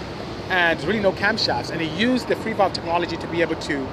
and 0.50 0.84
really 0.84 1.00
no 1.00 1.14
camshafts. 1.14 1.70
And 1.72 1.82
it 1.82 1.92
used 1.94 2.28
the 2.28 2.36
free 2.36 2.52
valve 2.52 2.74
technology 2.74 3.16
to 3.16 3.28
be 3.28 3.42
able 3.42 3.56
to 3.62 3.88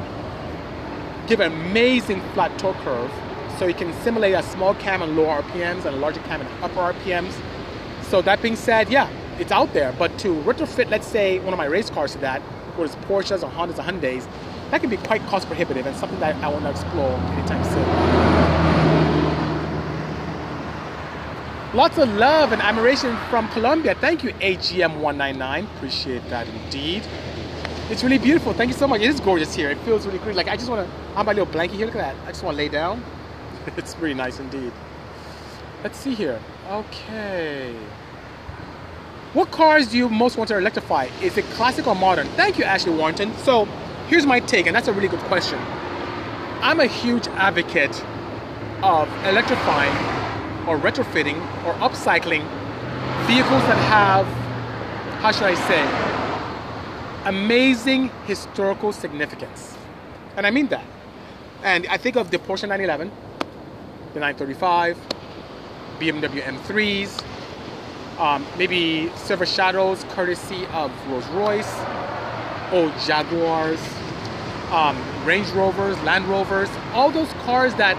give 1.26 1.40
an 1.40 1.52
amazing 1.52 2.20
flat 2.32 2.56
torque 2.58 2.76
curve 2.78 3.10
so 3.58 3.66
you 3.66 3.74
can 3.74 3.92
simulate 4.02 4.34
a 4.34 4.42
small 4.42 4.74
cam 4.74 5.02
and 5.02 5.16
low 5.16 5.26
RPMs 5.26 5.84
and 5.84 5.96
a 5.96 5.98
larger 5.98 6.20
cam 6.20 6.40
and 6.40 6.50
upper 6.62 6.94
RPMs. 6.94 7.34
So 8.02 8.22
that 8.22 8.40
being 8.42 8.56
said, 8.56 8.88
yeah, 8.90 9.10
it's 9.38 9.52
out 9.52 9.72
there. 9.72 9.92
But 9.98 10.18
to 10.20 10.34
retrofit, 10.42 10.90
let's 10.90 11.06
say, 11.06 11.38
one 11.40 11.52
of 11.52 11.58
my 11.58 11.64
race 11.64 11.90
cars 11.90 12.12
to 12.12 12.18
that, 12.18 12.40
whether 12.76 12.84
it's 12.84 12.94
Porsches 13.06 13.42
or 13.42 13.50
Hondas 13.50 13.78
or 13.78 13.82
Hyundais, 13.82 14.28
that 14.70 14.80
can 14.80 14.90
be 14.90 14.96
quite 14.98 15.22
cost 15.26 15.46
prohibitive 15.46 15.86
and 15.86 15.96
something 15.96 16.18
that 16.20 16.36
I 16.42 16.48
want 16.48 16.64
to 16.64 16.70
explore 16.70 17.10
anytime 17.10 17.64
soon. 17.64 17.86
Lots 21.74 21.98
of 21.98 22.08
love 22.14 22.52
and 22.52 22.62
admiration 22.62 23.16
from 23.28 23.48
Colombia. 23.50 23.94
Thank 23.94 24.22
you, 24.24 24.30
AGM199. 24.34 25.64
Appreciate 25.76 26.28
that 26.30 26.48
indeed. 26.48 27.02
It's 27.88 28.02
really 28.02 28.18
beautiful. 28.18 28.52
Thank 28.52 28.72
you 28.72 28.76
so 28.76 28.88
much. 28.88 29.00
It 29.00 29.08
is 29.10 29.20
gorgeous 29.20 29.54
here. 29.54 29.70
It 29.70 29.78
feels 29.78 30.06
really 30.06 30.18
great. 30.18 30.34
Like 30.34 30.48
I 30.48 30.56
just 30.56 30.68
want 30.68 30.88
to, 30.88 30.92
I 31.12 31.18
have 31.18 31.26
my 31.26 31.32
little 31.32 31.46
blanket 31.46 31.76
here. 31.76 31.86
Look 31.86 31.94
at 31.94 32.16
that. 32.16 32.26
I 32.26 32.32
just 32.32 32.42
want 32.42 32.56
to 32.56 32.62
lay 32.62 32.68
down. 32.68 33.04
it's 33.76 33.96
really 33.98 34.14
nice 34.14 34.40
indeed. 34.40 34.72
Let's 35.84 35.96
see 35.96 36.12
here. 36.12 36.40
Okay. 36.68 37.76
What 39.34 39.52
cars 39.52 39.86
do 39.86 39.98
you 39.98 40.08
most 40.08 40.36
want 40.36 40.48
to 40.48 40.58
electrify? 40.58 41.08
Is 41.22 41.38
it 41.38 41.44
classic 41.56 41.86
or 41.86 41.94
modern? 41.94 42.26
Thank 42.30 42.58
you, 42.58 42.64
Ashley 42.64 42.92
Warrington. 42.92 43.32
So 43.38 43.66
here's 44.08 44.26
my 44.26 44.40
take, 44.40 44.66
and 44.66 44.74
that's 44.74 44.88
a 44.88 44.92
really 44.92 45.08
good 45.08 45.20
question. 45.20 45.58
I'm 46.62 46.80
a 46.80 46.86
huge 46.86 47.28
advocate 47.28 48.02
of 48.82 49.08
electrifying 49.26 49.94
or 50.66 50.76
retrofitting 50.76 51.36
or 51.64 51.74
upcycling 51.74 52.42
vehicles 53.26 53.62
that 53.68 53.78
have, 53.90 54.26
how 55.20 55.30
should 55.30 55.44
I 55.44 55.54
say, 55.54 56.05
amazing 57.26 58.08
historical 58.24 58.92
significance. 58.92 59.76
And 60.36 60.46
I 60.46 60.50
mean 60.50 60.68
that. 60.68 60.84
And 61.62 61.86
I 61.88 61.96
think 61.96 62.16
of 62.16 62.30
the 62.30 62.38
Porsche 62.38 62.68
911, 62.68 63.10
the 64.14 64.20
935, 64.20 64.96
BMW 65.98 66.40
M3s, 66.42 67.24
um, 68.20 68.46
maybe 68.56 69.10
Silver 69.16 69.44
Shadows, 69.44 70.04
courtesy 70.10 70.66
of 70.66 70.92
Rolls 71.08 71.26
Royce, 71.28 71.74
old 72.72 72.92
Jaguars, 73.04 73.80
um, 74.70 74.96
Range 75.26 75.48
Rovers, 75.50 76.00
Land 76.02 76.26
Rovers, 76.26 76.70
all 76.92 77.10
those 77.10 77.32
cars 77.44 77.74
that 77.74 77.96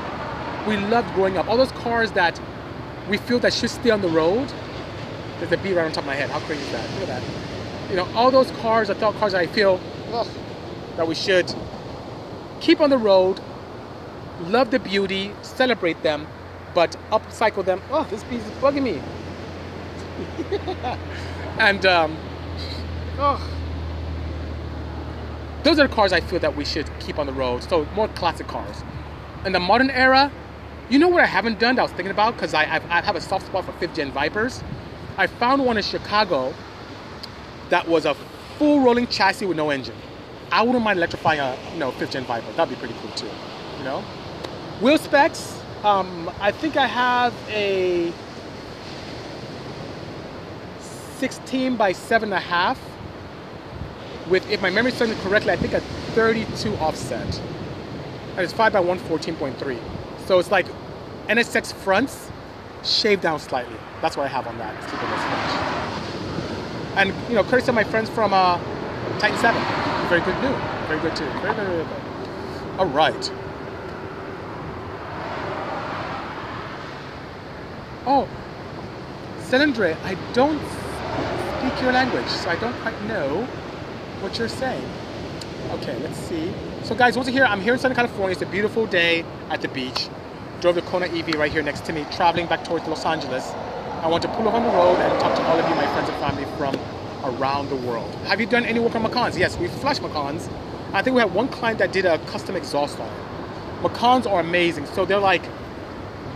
we 0.67 0.77
loved 0.77 1.13
growing 1.15 1.37
up, 1.37 1.47
all 1.49 1.57
those 1.57 1.71
cars 1.73 2.11
that 2.13 2.39
we 3.09 3.17
feel 3.17 3.39
that 3.39 3.53
should 3.53 3.69
stay 3.69 3.89
on 3.89 4.01
the 4.01 4.09
road. 4.09 4.51
There's 5.39 5.51
a 5.51 5.57
bee 5.57 5.73
right 5.73 5.85
on 5.85 5.91
top 5.91 6.03
of 6.03 6.07
my 6.07 6.15
head. 6.15 6.29
How 6.29 6.39
crazy 6.39 6.63
is 6.63 6.71
that? 6.71 6.89
Look 6.93 7.09
at 7.09 7.21
that 7.21 7.46
you 7.89 7.95
know, 7.95 8.07
all 8.15 8.31
those 8.31 8.51
cars 8.51 8.89
are 8.89 8.93
thought 8.95 9.15
cars 9.15 9.33
I 9.33 9.47
feel 9.47 9.79
ugh, 10.11 10.27
that 10.97 11.07
we 11.07 11.15
should 11.15 11.53
keep 12.59 12.81
on 12.81 12.89
the 12.89 12.97
road, 12.97 13.39
love 14.41 14.71
the 14.71 14.79
beauty, 14.79 15.31
celebrate 15.41 16.01
them, 16.03 16.27
but 16.73 16.97
upcycle 17.11 17.63
them. 17.63 17.81
Oh, 17.91 18.03
this 18.09 18.23
piece 18.25 18.43
is 18.43 18.51
bugging 18.53 18.83
me. 18.83 19.01
and 21.59 21.85
um, 21.85 22.17
oh, 23.17 23.53
those 25.63 25.79
are 25.79 25.87
the 25.87 25.93
cars 25.93 26.11
I 26.13 26.21
feel 26.21 26.39
that 26.39 26.55
we 26.55 26.65
should 26.65 26.89
keep 26.99 27.19
on 27.19 27.25
the 27.25 27.33
road. 27.33 27.63
So 27.63 27.85
more 27.95 28.07
classic 28.09 28.47
cars. 28.47 28.83
In 29.45 29.53
the 29.53 29.59
modern 29.59 29.89
era, 29.89 30.31
you 30.89 30.99
know 30.99 31.07
what 31.07 31.23
I 31.23 31.27
haven't 31.27 31.59
done 31.59 31.75
that 31.75 31.81
I 31.81 31.83
was 31.83 31.91
thinking 31.91 32.11
about 32.11 32.35
because 32.35 32.53
I, 32.53 32.81
I 32.89 33.01
have 33.01 33.15
a 33.15 33.21
soft 33.21 33.47
spot 33.47 33.65
for 33.65 33.71
fifth 33.73 33.95
gen 33.95 34.11
Vipers. 34.11 34.63
I 35.17 35.27
found 35.27 35.65
one 35.65 35.77
in 35.77 35.83
Chicago 35.83 36.53
that 37.69 37.87
was 37.87 38.05
a 38.05 38.15
full 38.57 38.81
rolling 38.81 39.07
chassis 39.07 39.45
with 39.45 39.57
no 39.57 39.69
engine. 39.69 39.95
I 40.51 40.61
wouldn't 40.61 40.83
mind 40.83 40.97
electrifying 40.97 41.39
a 41.39 41.57
you 41.73 41.79
know 41.79 41.91
fifth 41.91 42.11
gen 42.11 42.23
Viper. 42.25 42.51
That'd 42.53 42.73
be 42.73 42.79
pretty 42.79 42.95
cool 43.01 43.11
too. 43.11 43.29
You 43.77 43.83
know, 43.83 44.01
wheel 44.81 44.97
specs. 44.97 45.61
Um, 45.83 46.31
I 46.39 46.51
think 46.51 46.75
I 46.75 46.87
have 46.87 47.33
a 47.49 48.11
16 51.17 51.75
by 51.77 51.91
seven 51.91 52.31
and 52.31 52.37
a 52.37 52.39
half 52.39 52.79
with, 54.29 54.49
if 54.49 54.61
my 54.61 54.69
memory 54.69 54.91
serves 54.91 55.11
me 55.11 55.17
correctly, 55.21 55.51
I 55.51 55.55
think 55.55 55.73
a 55.73 55.79
32 56.13 56.75
offset. 56.77 57.41
And 58.31 58.39
it's 58.39 58.53
5 58.53 58.73
by 58.73 58.81
114.3. 58.83 59.79
So 60.25 60.39
it's 60.39 60.51
like 60.51 60.67
NSX 61.27 61.73
fronts 61.73 62.29
shaved 62.83 63.21
down 63.21 63.39
slightly. 63.39 63.77
That's 64.01 64.15
what 64.15 64.25
I 64.25 64.27
have 64.27 64.47
on 64.47 64.57
that. 64.59 64.75
And 66.97 67.13
you 67.29 67.35
know, 67.35 67.43
courtesy 67.43 67.69
of 67.69 67.75
my 67.75 67.83
friends 67.83 68.09
from 68.09 68.33
uh, 68.33 68.57
Titan 69.19 69.37
7. 69.37 69.61
Very 70.09 70.21
good 70.21 70.35
new. 70.41 70.55
Very 70.87 70.99
good 70.99 71.15
too. 71.15 71.25
Very, 71.41 71.53
very, 71.53 71.67
very 71.67 71.83
good. 71.83 72.79
All 72.79 72.87
right. 72.87 73.31
Oh, 78.07 78.27
Selendre, 79.41 79.95
I 80.03 80.15
don't 80.33 80.59
speak 81.59 81.81
your 81.83 81.91
language, 81.91 82.27
so 82.27 82.49
I 82.49 82.55
don't 82.55 82.75
quite 82.81 82.99
know 83.03 83.43
what 84.21 84.39
you're 84.39 84.49
saying. 84.49 84.83
Okay, 85.71 85.97
let's 85.99 86.17
see. 86.17 86.51
So 86.83 86.95
guys, 86.95 87.15
once 87.15 87.27
here, 87.27 87.45
I'm 87.45 87.61
here 87.61 87.73
in 87.73 87.79
Southern 87.79 87.95
California. 87.95 88.31
It's 88.31 88.41
a 88.41 88.45
beautiful 88.45 88.85
day 88.87 89.23
at 89.49 89.61
the 89.61 89.67
beach. 89.67 90.09
Drove 90.61 90.75
the 90.75 90.81
Kona 90.81 91.05
EV 91.07 91.35
right 91.35 91.51
here 91.51 91.61
next 91.61 91.85
to 91.85 91.93
me, 91.93 92.05
traveling 92.11 92.47
back 92.47 92.63
towards 92.63 92.87
Los 92.87 93.05
Angeles. 93.05 93.53
I 94.01 94.07
want 94.07 94.21
to 94.21 94.29
pull 94.29 94.47
off 94.47 94.53
on 94.53 94.63
the 94.63 94.69
road 94.69 94.95
and 94.97 95.19
talk 95.19 95.35
to 95.35 95.43
all 95.43 95.59
of 95.59 95.67
you, 95.67 95.75
my 95.75 95.87
friends 95.87 96.07
and 96.07 96.17
family 96.19 96.45
from 96.57 96.75
around 97.35 97.69
the 97.69 97.75
world. 97.75 98.13
Have 98.27 98.39
you 98.39 98.45
done 98.45 98.63
any 98.63 98.79
work 98.79 98.95
on 98.95 99.01
Macans? 99.01 99.37
Yes, 99.37 99.57
we 99.57 99.67
flash 99.67 99.99
Macans. 99.99 100.47
I 100.93 101.01
think 101.01 101.15
we 101.15 101.19
had 101.21 101.33
one 101.33 101.47
client 101.47 101.79
that 101.79 101.91
did 101.91 102.05
a 102.05 102.19
custom 102.25 102.55
exhaust 102.55 102.99
on 102.99 103.07
it. 103.07 103.81
Macans 103.81 104.27
are 104.27 104.39
amazing. 104.39 104.85
So 104.85 105.03
they're 105.03 105.17
like 105.17 105.41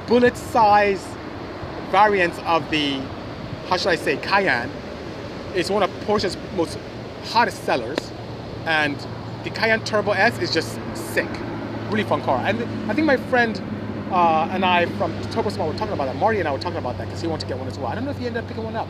bullet 0.08 0.36
size 0.36 1.06
variants 1.92 2.40
of 2.40 2.68
the, 2.72 3.00
how 3.68 3.78
should 3.78 3.90
I 3.90 3.96
say, 3.96 4.18
Cayenne. 4.18 4.72
It's 5.54 5.70
one 5.70 5.84
of 5.84 5.92
Porsche's 6.06 6.36
most 6.56 6.80
hottest 7.26 7.64
sellers. 7.64 8.00
And 8.66 8.98
the 9.44 9.52
Cayenne 9.52 9.84
Turbo 9.84 10.12
S 10.14 10.40
is 10.40 10.52
just 10.52 10.80
sick. 10.96 11.30
Really 11.92 12.04
fun 12.06 12.24
car. 12.24 12.44
And 12.44 12.64
I 12.90 12.96
think 12.96 13.06
my 13.06 13.18
friend 13.18 13.62
uh, 14.12 14.50
and 14.52 14.66
I 14.66 14.86
from 14.98 15.14
Turbosmart 15.26 15.68
were 15.72 15.78
talking 15.78 15.94
about 15.94 16.06
that. 16.06 16.16
Marty 16.16 16.40
and 16.40 16.48
I 16.48 16.52
were 16.52 16.60
talking 16.60 16.80
about 16.80 16.98
that 16.98 17.06
because 17.06 17.22
he 17.22 17.28
wanted 17.28 17.42
to 17.42 17.48
get 17.48 17.58
one 17.58 17.68
as 17.68 17.78
well. 17.78 17.88
I 17.88 17.96
don't 17.96 18.06
know 18.06 18.12
if 18.12 18.18
he 18.18 18.28
ended 18.28 18.44
up 18.44 18.48
picking 18.48 18.64
one 18.64 18.76
up. 18.76 18.88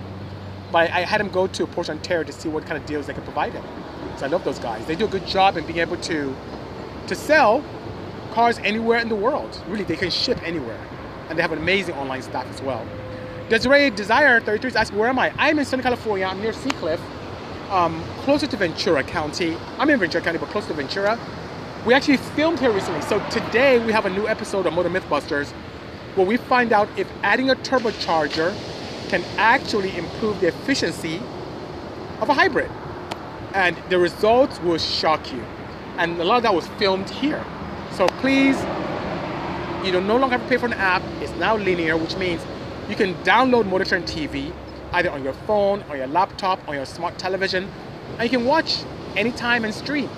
But 0.71 0.89
I 0.91 1.01
had 1.01 1.19
him 1.19 1.29
go 1.29 1.47
to 1.47 1.67
Porsche 1.67 1.89
Ontario 1.89 2.23
to 2.23 2.31
see 2.31 2.47
what 2.47 2.65
kind 2.65 2.77
of 2.77 2.85
deals 2.85 3.05
they 3.07 3.13
could 3.13 3.25
provide 3.25 3.51
him. 3.51 3.63
So 4.17 4.25
I 4.25 4.29
love 4.29 4.43
those 4.45 4.57
guys. 4.57 4.85
They 4.85 4.95
do 4.95 5.05
a 5.05 5.09
good 5.09 5.27
job 5.27 5.57
in 5.57 5.65
being 5.65 5.79
able 5.79 5.97
to 5.97 6.35
to 7.07 7.15
sell 7.15 7.63
cars 8.31 8.57
anywhere 8.59 8.99
in 8.99 9.09
the 9.09 9.15
world. 9.15 9.61
Really, 9.67 9.83
they 9.83 9.97
can 9.97 10.09
ship 10.09 10.41
anywhere. 10.43 10.79
And 11.29 11.37
they 11.37 11.41
have 11.41 11.51
an 11.51 11.59
amazing 11.59 11.95
online 11.95 12.21
staff 12.21 12.47
as 12.49 12.61
well. 12.61 12.85
Desiree 13.49 13.89
Desire 13.89 14.39
33 14.39 14.69
is 14.69 14.75
asking, 14.75 14.97
where 14.97 15.09
am 15.09 15.19
I? 15.19 15.33
I'm 15.37 15.59
in 15.59 15.65
Southern 15.65 15.83
California. 15.83 16.25
I'm 16.25 16.39
near 16.41 16.53
Seacliff, 16.53 16.99
um, 17.69 18.01
closer 18.21 18.47
to 18.47 18.57
Ventura 18.57 19.03
County. 19.03 19.57
I'm 19.77 19.89
in 19.89 19.99
Ventura 19.99 20.23
County, 20.23 20.37
but 20.37 20.49
close 20.49 20.67
to 20.67 20.73
Ventura. 20.73 21.19
We 21.83 21.95
actually 21.95 22.17
filmed 22.17 22.59
here 22.59 22.71
recently. 22.71 23.01
So 23.01 23.17
today 23.31 23.83
we 23.83 23.91
have 23.91 24.05
a 24.05 24.09
new 24.11 24.27
episode 24.27 24.67
of 24.67 24.73
Motor 24.73 24.91
Mythbusters 24.91 25.49
where 26.13 26.27
we 26.27 26.37
find 26.37 26.71
out 26.71 26.87
if 26.95 27.11
adding 27.23 27.49
a 27.49 27.55
turbocharger 27.55 28.55
can 29.09 29.23
actually 29.37 29.97
improve 29.97 30.39
the 30.41 30.49
efficiency 30.49 31.17
of 32.19 32.29
a 32.29 32.35
hybrid. 32.35 32.69
And 33.55 33.75
the 33.89 33.97
results 33.97 34.59
will 34.59 34.77
shock 34.77 35.33
you. 35.33 35.43
And 35.97 36.21
a 36.21 36.23
lot 36.23 36.37
of 36.37 36.43
that 36.43 36.53
was 36.53 36.67
filmed 36.77 37.09
here. 37.09 37.43
So 37.93 38.05
please, 38.19 38.59
you 39.83 39.91
don't 39.91 40.05
no 40.05 40.17
longer 40.17 40.37
have 40.37 40.43
to 40.43 40.49
pay 40.49 40.57
for 40.57 40.67
an 40.67 40.73
app. 40.73 41.01
It's 41.19 41.33
now 41.37 41.57
linear, 41.57 41.97
which 41.97 42.15
means 42.15 42.45
you 42.89 42.95
can 42.95 43.15
download 43.23 43.65
Motor 43.65 43.85
Trend 43.85 44.05
TV 44.05 44.53
either 44.93 45.09
on 45.09 45.23
your 45.23 45.33
phone, 45.33 45.81
on 45.89 45.97
your 45.97 46.05
laptop, 46.05 46.59
on 46.69 46.75
your 46.75 46.85
smart 46.85 47.17
television, 47.17 47.67
and 48.19 48.21
you 48.21 48.29
can 48.29 48.45
watch 48.45 48.83
anytime 49.15 49.65
and 49.65 49.73
stream 49.73 50.11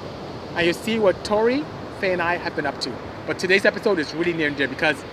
and 0.55 0.67
you 0.67 0.73
see 0.73 0.99
what 0.99 1.23
Tori, 1.23 1.65
Faye, 1.99 2.13
and 2.13 2.21
I 2.21 2.37
have 2.37 2.55
been 2.55 2.65
up 2.65 2.79
to. 2.81 2.91
But 3.25 3.39
today's 3.39 3.65
episode 3.65 3.99
is 3.99 4.13
really 4.13 4.33
near 4.33 4.47
and 4.47 4.57
dear 4.57 4.67
because 4.67 5.03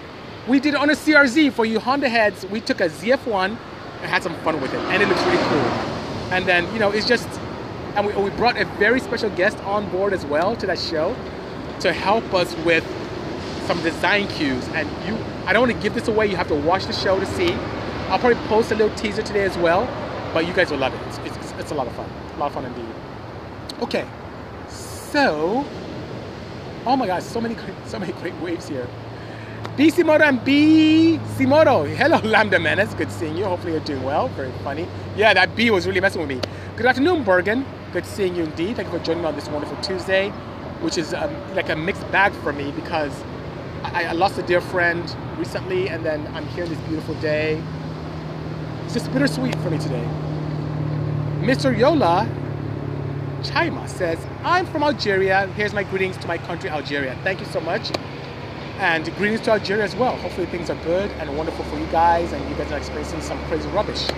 we 0.48 0.60
did 0.60 0.74
it 0.74 0.80
on 0.80 0.90
a 0.90 0.94
CRZ. 0.94 1.52
For 1.52 1.64
you 1.64 1.80
Honda 1.80 2.08
heads, 2.08 2.44
we 2.46 2.60
took 2.60 2.80
a 2.80 2.88
ZF1 2.88 3.44
and 3.46 4.10
had 4.10 4.22
some 4.22 4.34
fun 4.42 4.60
with 4.60 4.72
it, 4.74 4.80
and 4.80 5.02
it 5.02 5.08
looks 5.08 5.22
really 5.24 5.42
cool. 5.44 5.90
And 6.32 6.46
then, 6.46 6.72
you 6.72 6.78
know, 6.78 6.90
it's 6.90 7.06
just, 7.06 7.28
and 7.96 8.06
we, 8.06 8.12
we 8.14 8.30
brought 8.30 8.56
a 8.56 8.64
very 8.78 9.00
special 9.00 9.30
guest 9.30 9.58
on 9.60 9.88
board 9.90 10.12
as 10.12 10.24
well 10.26 10.56
to 10.56 10.66
that 10.66 10.78
show 10.78 11.14
to 11.80 11.92
help 11.92 12.32
us 12.34 12.54
with 12.64 12.84
some 13.66 13.82
design 13.82 14.28
cues. 14.28 14.66
And 14.68 14.88
you, 15.06 15.16
I 15.46 15.52
don't 15.52 15.62
want 15.68 15.72
to 15.74 15.82
give 15.82 15.94
this 15.94 16.08
away. 16.08 16.26
You 16.26 16.36
have 16.36 16.48
to 16.48 16.54
watch 16.54 16.86
the 16.86 16.92
show 16.92 17.18
to 17.18 17.26
see. 17.26 17.52
I'll 18.08 18.18
probably 18.18 18.42
post 18.48 18.72
a 18.72 18.74
little 18.74 18.94
teaser 18.96 19.22
today 19.22 19.44
as 19.44 19.56
well, 19.58 19.86
but 20.34 20.46
you 20.46 20.52
guys 20.52 20.70
will 20.70 20.78
love 20.78 20.94
it. 20.94 21.00
It's, 21.08 21.36
it's, 21.36 21.52
it's 21.52 21.70
a 21.70 21.74
lot 21.74 21.86
of 21.86 21.94
fun. 21.94 22.10
A 22.34 22.38
lot 22.38 22.46
of 22.46 22.54
fun 22.54 22.64
indeed. 22.64 22.86
Okay, 23.82 24.04
so, 25.10 25.64
oh 26.86 26.96
my 26.96 27.06
gosh, 27.06 27.24
so 27.24 27.40
many, 27.40 27.56
so 27.86 27.98
many 27.98 28.12
great 28.14 28.34
waves 28.36 28.68
here. 28.68 28.86
Bisimoto 29.76 30.22
and 30.22 30.44
B. 30.44 31.18
Simoto. 31.36 31.86
Hello, 31.96 32.18
Lambda. 32.24 32.58
It's 32.80 32.94
good 32.94 33.10
seeing 33.10 33.36
you. 33.36 33.44
Hopefully 33.44 33.72
you're 33.72 33.82
doing 33.82 34.02
well. 34.02 34.28
Very 34.28 34.52
funny. 34.62 34.86
Yeah, 35.16 35.34
that 35.34 35.56
B 35.56 35.70
was 35.70 35.86
really 35.86 36.00
messing 36.00 36.20
with 36.20 36.28
me. 36.28 36.40
Good 36.76 36.86
afternoon, 36.86 37.24
Bergen. 37.24 37.64
Good 37.92 38.06
seeing 38.06 38.36
you 38.36 38.44
indeed. 38.44 38.76
Thank 38.76 38.92
you 38.92 38.98
for 38.98 39.04
joining 39.04 39.22
me 39.22 39.28
on 39.28 39.34
this 39.34 39.48
wonderful 39.48 39.76
Tuesday, 39.82 40.30
which 40.80 40.96
is 40.96 41.12
um, 41.12 41.34
like 41.54 41.68
a 41.70 41.76
mixed 41.76 42.08
bag 42.12 42.32
for 42.34 42.52
me 42.52 42.70
because 42.72 43.12
I, 43.82 44.04
I 44.04 44.12
lost 44.12 44.38
a 44.38 44.42
dear 44.42 44.60
friend 44.60 45.02
recently, 45.36 45.88
and 45.88 46.04
then 46.04 46.26
I'm 46.34 46.46
here 46.48 46.66
this 46.66 46.78
beautiful 46.88 47.14
day. 47.16 47.62
It's 48.84 48.94
just 48.94 49.12
bittersweet 49.12 49.56
for 49.56 49.70
me 49.70 49.78
today. 49.78 50.06
Mr. 51.40 51.76
Yola 51.76 52.28
Chaima 53.42 53.88
says, 53.88 54.18
I'm 54.44 54.66
from 54.66 54.82
Algeria. 54.82 55.46
Here's 55.56 55.72
my 55.72 55.82
greetings 55.82 56.16
to 56.18 56.28
my 56.28 56.38
country, 56.38 56.70
Algeria. 56.70 57.18
Thank 57.22 57.40
you 57.40 57.46
so 57.46 57.60
much. 57.60 57.90
And 58.78 59.04
greetings 59.16 59.40
to 59.42 59.52
Algeria 59.52 59.84
as 59.84 59.94
well. 59.96 60.16
Hopefully 60.16 60.46
things 60.46 60.70
are 60.70 60.82
good 60.84 61.10
and 61.12 61.36
wonderful 61.36 61.64
for 61.66 61.78
you 61.78 61.86
guys 61.86 62.32
and 62.32 62.48
you 62.48 62.56
guys 62.56 62.70
are 62.72 62.78
experiencing 62.78 63.20
some 63.20 63.38
crazy 63.46 63.68
rubbish. 63.70 64.08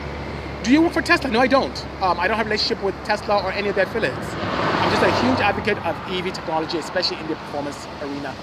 Do 0.63 0.71
you 0.71 0.83
work 0.83 0.93
for 0.93 1.03
Tesla? 1.03 1.31
No, 1.31 1.41
I 1.41 1.49
don't. 1.49 1.87
Um, 2.01 2.21
I 2.21 2.29
don't 2.29 2.37
have 2.37 2.47
a 2.47 2.51
relationship 2.51 2.85
with 2.85 2.95
Tesla 3.05 3.43
or 3.43 3.51
any 3.51 3.69
of 3.69 3.75
their 3.75 3.87
affiliates. 3.87 4.29
I'm 4.35 4.91
just 4.93 5.03
a 5.03 5.27
huge 5.27 5.41
advocate 5.41 5.79
of 5.85 5.97
EV 6.09 6.33
technology, 6.33 6.79
especially 6.79 7.19
in 7.19 7.27
the 7.27 7.35
performance 7.35 7.87
arena. 8.01 8.35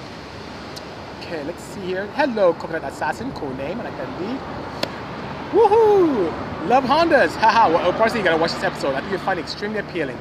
Okay, 1.22 1.44
let's 1.46 1.64
see 1.64 1.82
here. 1.82 2.08
Hello, 2.16 2.54
Coconut 2.54 2.84
Assassin. 2.84 3.32
Cool 3.34 3.54
name. 3.56 3.80
And 3.80 3.88
I 3.88 3.92
like 3.92 3.98
that 3.98 4.22
indeed. 4.22 4.40
Woohoo! 5.52 6.68
Love 6.68 6.84
Hondas. 6.84 7.36
Haha. 7.38 7.70
well, 7.70 7.94
personally, 7.94 8.20
you 8.20 8.26
gotta 8.26 8.42
watch 8.42 8.52
this 8.52 8.64
episode. 8.64 8.96
I 8.96 9.00
think 9.00 9.12
you'll 9.12 9.22
find 9.22 9.40
it 9.40 9.44
extremely 9.44 9.80
appealing. 9.80 10.18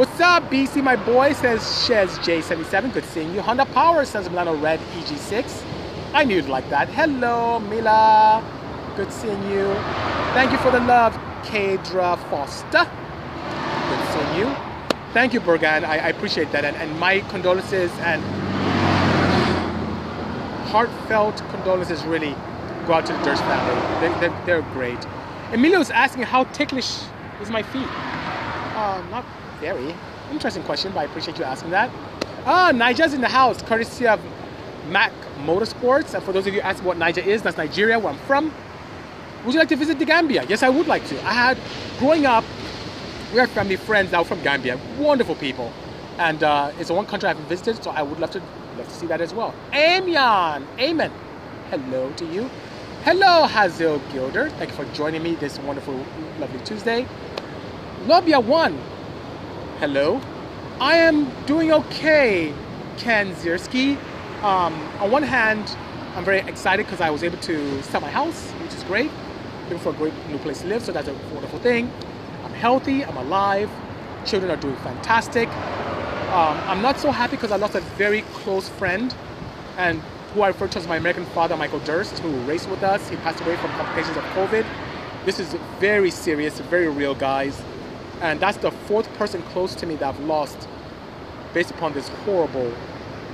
What's 0.00 0.18
up, 0.18 0.44
BC, 0.44 0.82
my 0.82 0.96
boy? 0.96 1.34
Says 1.34 1.60
Shez 1.60 2.08
J77. 2.20 2.94
Good 2.94 3.04
seeing 3.04 3.34
you. 3.34 3.42
Honda 3.42 3.66
Power 3.66 4.06
says 4.06 4.30
Milano 4.30 4.56
Red 4.56 4.80
EG6. 4.96 5.62
I 6.14 6.24
knew 6.24 6.36
you'd 6.36 6.48
like 6.48 6.66
that. 6.70 6.88
Hello, 6.88 7.58
Mila. 7.58 8.42
Good 8.96 9.12
seeing 9.12 9.42
you. 9.50 9.66
Thank 10.32 10.52
you 10.52 10.56
for 10.56 10.70
the 10.70 10.80
love, 10.80 11.12
Kadra 11.44 12.16
Foster. 12.30 12.88
Good 13.90 14.08
seeing 14.14 14.38
you. 14.38 14.56
Thank 15.12 15.34
you, 15.34 15.40
Bergan. 15.42 15.84
I, 15.84 15.98
I 15.98 16.08
appreciate 16.08 16.50
that. 16.52 16.64
And, 16.64 16.78
and 16.78 16.98
my 16.98 17.20
condolences 17.28 17.92
and 17.98 18.22
heartfelt 20.70 21.42
condolences 21.50 22.04
really 22.04 22.34
go 22.86 22.94
out 22.94 23.04
to 23.04 23.12
the 23.12 23.22
Durst 23.22 23.42
family. 23.42 23.74
They, 24.00 24.18
they're, 24.18 24.46
they're 24.46 24.72
great. 24.72 25.06
Emilio's 25.52 25.90
asking 25.90 26.22
how 26.22 26.44
ticklish 26.44 27.02
is 27.42 27.50
my 27.50 27.62
feet? 27.62 27.88
Uh, 28.80 29.06
not 29.10 29.26
very. 29.60 29.94
Interesting 30.32 30.62
question, 30.62 30.92
but 30.92 31.00
I 31.00 31.04
appreciate 31.04 31.38
you 31.38 31.44
asking 31.44 31.70
that. 31.70 31.90
Ah, 32.46 32.72
Niger's 32.74 33.12
in 33.14 33.20
the 33.20 33.28
house, 33.28 33.60
courtesy 33.62 34.06
of 34.06 34.20
Mac 34.88 35.12
Motorsports. 35.44 36.14
And 36.14 36.22
for 36.22 36.32
those 36.32 36.46
of 36.46 36.54
you 36.54 36.60
asking 36.60 36.86
what 36.86 36.96
Niger 36.98 37.20
is, 37.20 37.42
that's 37.42 37.56
Nigeria, 37.56 37.98
where 37.98 38.12
I'm 38.12 38.18
from. 38.20 38.52
Would 39.44 39.54
you 39.54 39.60
like 39.60 39.68
to 39.68 39.76
visit 39.76 39.98
the 39.98 40.04
Gambia? 40.04 40.44
Yes, 40.48 40.62
I 40.62 40.68
would 40.68 40.86
like 40.86 41.06
to. 41.08 41.16
I 41.26 41.32
had, 41.32 41.58
growing 41.98 42.26
up, 42.26 42.44
we 43.32 43.38
have 43.38 43.50
family 43.50 43.76
friends 43.76 44.12
now 44.12 44.24
from 44.24 44.42
Gambia, 44.42 44.78
wonderful 44.98 45.34
people. 45.36 45.72
And 46.18 46.42
uh, 46.42 46.72
it's 46.78 46.88
the 46.88 46.94
one 46.94 47.06
country 47.06 47.26
I 47.28 47.32
haven't 47.32 47.48
visited, 47.48 47.82
so 47.82 47.90
I 47.90 48.02
would 48.02 48.18
love 48.18 48.30
to 48.32 48.42
love 48.76 48.86
to 48.88 48.94
see 48.94 49.06
that 49.06 49.20
as 49.20 49.32
well. 49.32 49.54
Amian, 49.72 50.66
Amen. 50.78 51.10
Hello 51.70 52.12
to 52.12 52.26
you. 52.26 52.50
Hello, 53.04 53.46
Hazil 53.46 54.00
Gilder. 54.12 54.50
Thank 54.50 54.70
you 54.70 54.76
for 54.76 54.84
joining 54.94 55.22
me 55.22 55.34
this 55.36 55.58
wonderful, 55.60 55.94
lovely 56.38 56.60
Tuesday. 56.64 57.06
Lobia 58.06 58.44
One. 58.44 58.78
Hello. 59.80 60.20
I 60.78 60.96
am 60.96 61.26
doing 61.46 61.72
okay, 61.72 62.52
Ken 62.98 63.34
Zierski. 63.36 63.96
Um, 64.42 64.74
on 65.00 65.10
one 65.10 65.22
hand, 65.22 65.74
I'm 66.14 66.22
very 66.22 66.40
excited 66.40 66.84
because 66.84 67.00
I 67.00 67.08
was 67.08 67.24
able 67.24 67.38
to 67.38 67.82
sell 67.84 68.02
my 68.02 68.10
house, 68.10 68.50
which 68.62 68.74
is 68.74 68.84
great. 68.84 69.10
Looking 69.62 69.78
for 69.78 69.88
a 69.88 69.94
great 69.94 70.12
new 70.28 70.36
place 70.36 70.60
to 70.60 70.66
live, 70.66 70.82
so 70.82 70.92
that's 70.92 71.08
a 71.08 71.14
wonderful 71.32 71.60
thing. 71.60 71.90
I'm 72.44 72.52
healthy, 72.52 73.06
I'm 73.06 73.16
alive, 73.16 73.70
children 74.26 74.52
are 74.52 74.58
doing 74.58 74.76
fantastic. 74.76 75.48
Um, 75.48 76.60
I'm 76.68 76.82
not 76.82 77.00
so 77.00 77.10
happy 77.10 77.36
because 77.36 77.50
I 77.50 77.56
lost 77.56 77.74
a 77.74 77.80
very 77.96 78.20
close 78.34 78.68
friend 78.68 79.14
and 79.78 80.02
who 80.34 80.42
I 80.42 80.48
refer 80.48 80.68
to 80.68 80.78
as 80.78 80.86
my 80.86 80.98
American 80.98 81.24
father, 81.24 81.56
Michael 81.56 81.80
Durst, 81.80 82.18
who 82.18 82.28
raced 82.40 82.68
with 82.68 82.82
us. 82.82 83.08
He 83.08 83.16
passed 83.16 83.40
away 83.40 83.56
from 83.56 83.70
complications 83.70 84.18
of 84.18 84.24
COVID. 84.34 84.66
This 85.24 85.40
is 85.40 85.54
very 85.78 86.10
serious, 86.10 86.60
very 86.60 86.88
real, 86.88 87.14
guys. 87.14 87.62
And 88.20 88.38
that's 88.38 88.58
the 88.58 88.70
fourth 88.70 89.12
person 89.14 89.42
close 89.42 89.74
to 89.76 89.86
me 89.86 89.96
that 89.96 90.14
I've 90.14 90.20
lost 90.20 90.68
based 91.54 91.70
upon 91.70 91.92
this 91.92 92.08
horrible, 92.24 92.72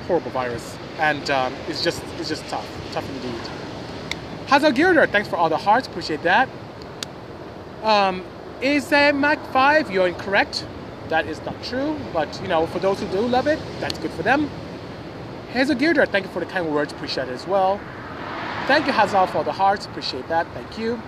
horrible 0.07 0.31
virus. 0.31 0.76
And 0.99 1.28
um, 1.31 1.55
it's 1.69 1.83
just 1.83 2.02
it's 2.19 2.28
just 2.28 2.47
tough, 2.49 2.66
tough 2.93 3.09
indeed. 3.11 3.40
Hazal 4.47 4.75
Girder, 4.75 5.07
thanks 5.09 5.28
for 5.28 5.37
all 5.37 5.49
the 5.49 5.57
hearts, 5.57 5.88
appreciate 5.88 6.23
that. 6.23 6.49
Um, 7.83 8.25
is 8.61 8.93
a 8.93 9.12
Mac 9.12 9.45
5? 9.52 9.90
You're 9.90 10.07
incorrect. 10.07 10.64
That 11.09 11.26
is 11.26 11.40
not 11.45 11.61
true, 11.64 11.99
but 12.12 12.40
you 12.40 12.49
know, 12.49 12.66
for 12.66 12.78
those 12.78 13.00
who 13.00 13.09
do 13.09 13.21
love 13.21 13.47
it, 13.47 13.59
that's 13.81 13.99
good 13.99 14.12
for 14.12 14.23
them. 14.23 14.49
Hazel 15.50 15.75
Girder, 15.75 16.06
thank 16.06 16.26
you 16.26 16.32
for 16.32 16.41
the 16.41 16.47
kind 16.47 16.73
words, 16.73 16.93
appreciate 16.93 17.28
it 17.28 17.32
as 17.32 17.47
well. 17.47 17.80
Thank 18.67 18.87
you, 18.87 18.93
Hazal, 18.93 19.28
for 19.28 19.39
all 19.39 19.45
the 19.45 19.52
hearts, 19.52 19.87
appreciate 19.87 20.28
that, 20.28 20.47
thank 20.54 20.78
you. 20.78 21.00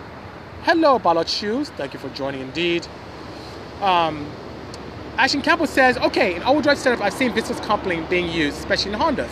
Hello, 0.63 0.99
Ballot 0.99 1.29
Shoes, 1.29 1.71
thank 1.71 1.95
you 1.95 1.99
for 2.01 2.09
joining 2.11 2.41
indeed. 2.41 2.87
Um, 3.81 4.27
Ashton 5.17 5.43
Campbell 5.43 5.67
says, 5.67 5.97
okay, 5.99 6.37
in 6.37 6.43
overdrive 6.43 6.79
setup, 6.79 7.01
I've 7.01 7.13
seen 7.13 7.33
viscous 7.33 7.61
coupling 7.61 8.07
being 8.07 8.31
used, 8.31 8.59
especially 8.59 8.93
in 8.93 8.99
Hondas. 8.99 9.31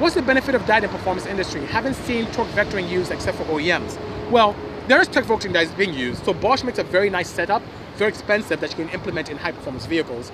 What's 0.00 0.16
the 0.16 0.22
benefit 0.22 0.56
of 0.56 0.66
that 0.66 0.82
in 0.82 0.90
performance 0.90 1.26
industry? 1.26 1.64
Haven't 1.66 1.94
seen 1.94 2.26
torque 2.32 2.48
vectoring 2.48 2.88
used 2.88 3.12
except 3.12 3.38
for 3.38 3.44
OEMs. 3.44 3.96
Well, 4.30 4.56
there 4.88 5.00
is 5.00 5.06
torque 5.06 5.26
vectoring 5.26 5.52
that 5.52 5.64
is 5.64 5.70
being 5.72 5.94
used. 5.94 6.24
So 6.24 6.34
Bosch 6.34 6.64
makes 6.64 6.78
a 6.78 6.84
very 6.84 7.10
nice 7.10 7.30
setup, 7.30 7.62
very 7.94 8.08
expensive 8.08 8.60
that 8.60 8.70
you 8.70 8.76
can 8.84 8.88
implement 8.92 9.30
in 9.30 9.36
high 9.36 9.52
performance 9.52 9.86
vehicles. 9.86 10.32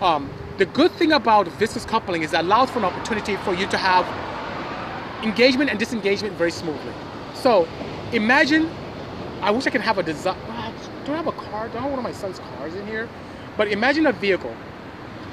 Um, 0.00 0.30
the 0.58 0.66
good 0.66 0.90
thing 0.92 1.12
about 1.12 1.46
viscous 1.48 1.84
coupling 1.84 2.22
is 2.22 2.32
it 2.32 2.40
allows 2.40 2.70
for 2.70 2.78
an 2.78 2.86
opportunity 2.86 3.36
for 3.36 3.54
you 3.54 3.66
to 3.68 3.76
have 3.76 4.06
engagement 5.22 5.70
and 5.70 5.78
disengagement 5.78 6.34
very 6.34 6.50
smoothly. 6.50 6.92
So 7.34 7.68
imagine, 8.12 8.70
I 9.42 9.50
wish 9.50 9.66
I 9.66 9.70
could 9.70 9.82
have 9.82 9.98
a 9.98 10.02
design. 10.02 10.36
Do 11.04 11.12
I 11.12 11.16
have 11.16 11.26
a 11.26 11.32
car? 11.32 11.68
Do 11.68 11.78
I 11.78 11.80
have 11.80 11.90
one 11.90 11.98
of 11.98 12.04
my 12.04 12.12
son's 12.12 12.38
cars 12.38 12.74
in 12.74 12.86
here? 12.86 13.08
But 13.56 13.68
imagine 13.68 14.06
a 14.06 14.12
vehicle 14.12 14.54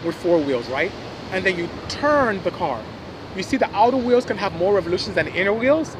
with 0.04 0.16
four 0.16 0.40
wheels, 0.40 0.68
right? 0.70 0.92
And 1.32 1.46
then 1.46 1.58
you 1.58 1.70
turn 1.88 2.42
the 2.44 2.52
car. 2.52 2.84
You 3.36 3.44
see 3.44 3.58
the 3.58 3.70
outer 3.76 3.98
wheels 3.98 4.26
can 4.26 4.38
have 4.38 4.54
more 4.54 4.74
revolutions 4.74 5.16
than 5.16 5.26
the 5.26 5.34
inner 5.34 5.54
wheels. 5.54 5.96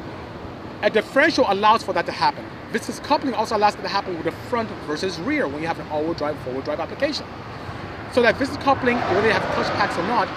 A 0.82 0.90
differential 0.90 1.44
allows 1.48 1.82
for 1.82 1.92
that 1.92 2.06
to 2.06 2.12
happen. 2.12 2.44
Viscous 2.72 2.98
coupling 3.00 3.34
also 3.34 3.56
allows 3.56 3.76
that 3.76 3.82
to 3.82 3.88
happen 3.88 4.14
with 4.14 4.24
the 4.24 4.32
front 4.32 4.68
versus 4.86 5.18
rear 5.20 5.46
when 5.46 5.60
you 5.60 5.68
have 5.68 5.78
an 5.78 5.86
all-wheel 5.88 6.14
drive, 6.14 6.38
four-wheel 6.40 6.62
drive 6.62 6.80
application. 6.80 7.26
So 8.12 8.22
that 8.22 8.36
viscous 8.36 8.56
coupling, 8.58 8.96
whether 8.96 9.22
they 9.22 9.32
have 9.32 9.42
clutch 9.54 9.70
packs 9.74 9.96
or 9.96 10.02
not, 10.04 10.28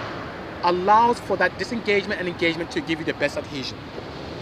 allows 0.62 1.18
for 1.18 1.36
that 1.38 1.58
disengagement 1.58 2.20
and 2.20 2.28
engagement 2.28 2.70
to 2.70 2.80
give 2.80 2.98
you 3.00 3.04
the 3.04 3.14
best 3.14 3.36
adhesion. 3.36 3.78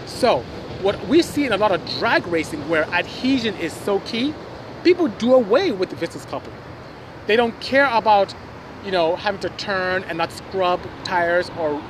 So 0.05 0.41
what 0.81 1.07
we 1.07 1.21
see 1.21 1.45
in 1.45 1.53
a 1.53 1.57
lot 1.57 1.71
of 1.71 1.83
drag 1.97 2.27
racing 2.27 2.67
where 2.69 2.85
adhesion 2.89 3.55
is 3.55 3.73
so 3.73 3.99
key, 4.01 4.33
people 4.83 5.07
do 5.07 5.33
away 5.33 5.71
with 5.71 5.89
the 5.89 5.95
viscous 5.95 6.25
coupling. 6.25 6.55
They 7.27 7.35
don't 7.35 7.57
care 7.61 7.85
about, 7.85 8.33
you 8.83 8.91
know, 8.91 9.15
having 9.15 9.39
to 9.41 9.49
turn 9.49 10.03
and 10.03 10.17
not 10.17 10.31
scrub 10.31 10.81
tires 11.03 11.49
or 11.57 11.81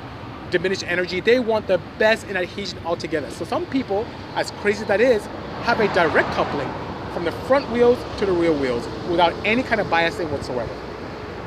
diminish 0.50 0.82
energy. 0.84 1.20
They 1.20 1.40
want 1.40 1.66
the 1.66 1.78
best 1.98 2.26
in 2.28 2.36
adhesion 2.36 2.78
altogether. 2.84 3.30
So 3.30 3.44
some 3.44 3.66
people, 3.66 4.06
as 4.36 4.52
crazy 4.52 4.82
as 4.82 4.88
that 4.88 5.00
is, 5.00 5.26
have 5.62 5.80
a 5.80 5.92
direct 5.94 6.30
coupling 6.32 6.70
from 7.12 7.24
the 7.24 7.32
front 7.32 7.70
wheels 7.70 7.98
to 8.18 8.26
the 8.26 8.32
rear 8.32 8.52
wheels 8.52 8.86
without 9.08 9.34
any 9.44 9.62
kind 9.62 9.80
of 9.80 9.86
biasing 9.88 10.30
whatsoever. 10.30 10.72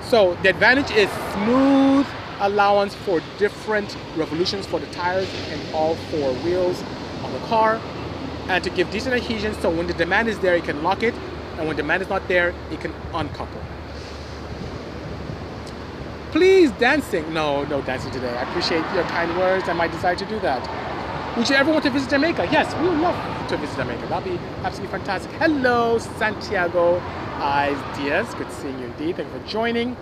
So 0.01 0.35
the 0.43 0.49
advantage 0.49 0.91
is 0.91 1.09
smooth 1.33 2.05
allowance 2.39 2.93
for 2.93 3.21
different 3.37 3.97
revolutions 4.15 4.65
for 4.65 4.79
the 4.79 4.85
tires 4.87 5.27
and 5.49 5.73
all 5.73 5.95
four 5.95 6.33
wheels 6.35 6.81
on 7.23 7.33
the 7.33 7.39
car 7.47 7.81
and 8.47 8.63
to 8.63 8.69
give 8.69 8.89
decent 8.91 9.15
adhesion 9.15 9.53
so 9.55 9.69
when 9.69 9.87
the 9.87 9.93
demand 9.93 10.27
is 10.27 10.39
there 10.39 10.55
you 10.55 10.61
can 10.61 10.83
lock 10.83 11.03
it 11.03 11.13
and 11.57 11.67
when 11.67 11.75
demand 11.75 12.01
is 12.01 12.09
not 12.09 12.27
there 12.27 12.53
it 12.71 12.79
can 12.79 12.93
uncouple. 13.13 13.61
Please 16.31 16.71
dancing. 16.71 17.33
No, 17.33 17.63
no 17.65 17.81
dancing 17.81 18.11
today. 18.11 18.29
I 18.29 18.43
appreciate 18.49 18.83
your 18.93 19.03
kind 19.05 19.35
words 19.37 19.67
and 19.67 19.77
my 19.77 19.87
desire 19.87 20.15
to 20.15 20.25
do 20.25 20.39
that. 20.41 20.61
Would 21.37 21.49
you 21.49 21.55
ever 21.55 21.71
want 21.71 21.83
to 21.85 21.89
visit 21.89 22.09
Jamaica? 22.09 22.49
Yes, 22.51 22.73
we 22.81 22.89
would 22.89 22.99
love 22.99 23.47
to 23.47 23.57
visit 23.57 23.75
Jamaica. 23.75 24.07
That'd 24.07 24.33
be 24.33 24.39
absolutely 24.63 24.97
fantastic. 24.97 25.31
Hello, 25.33 25.97
Santiago 25.99 26.99
Eyes 27.39 27.77
Diaz. 27.97 28.33
Good 28.35 28.51
seeing 28.51 28.77
you 28.79 28.85
indeed. 28.85 29.15
Thank 29.17 29.33
you 29.33 29.39
for 29.39 29.47
joining. 29.47 29.95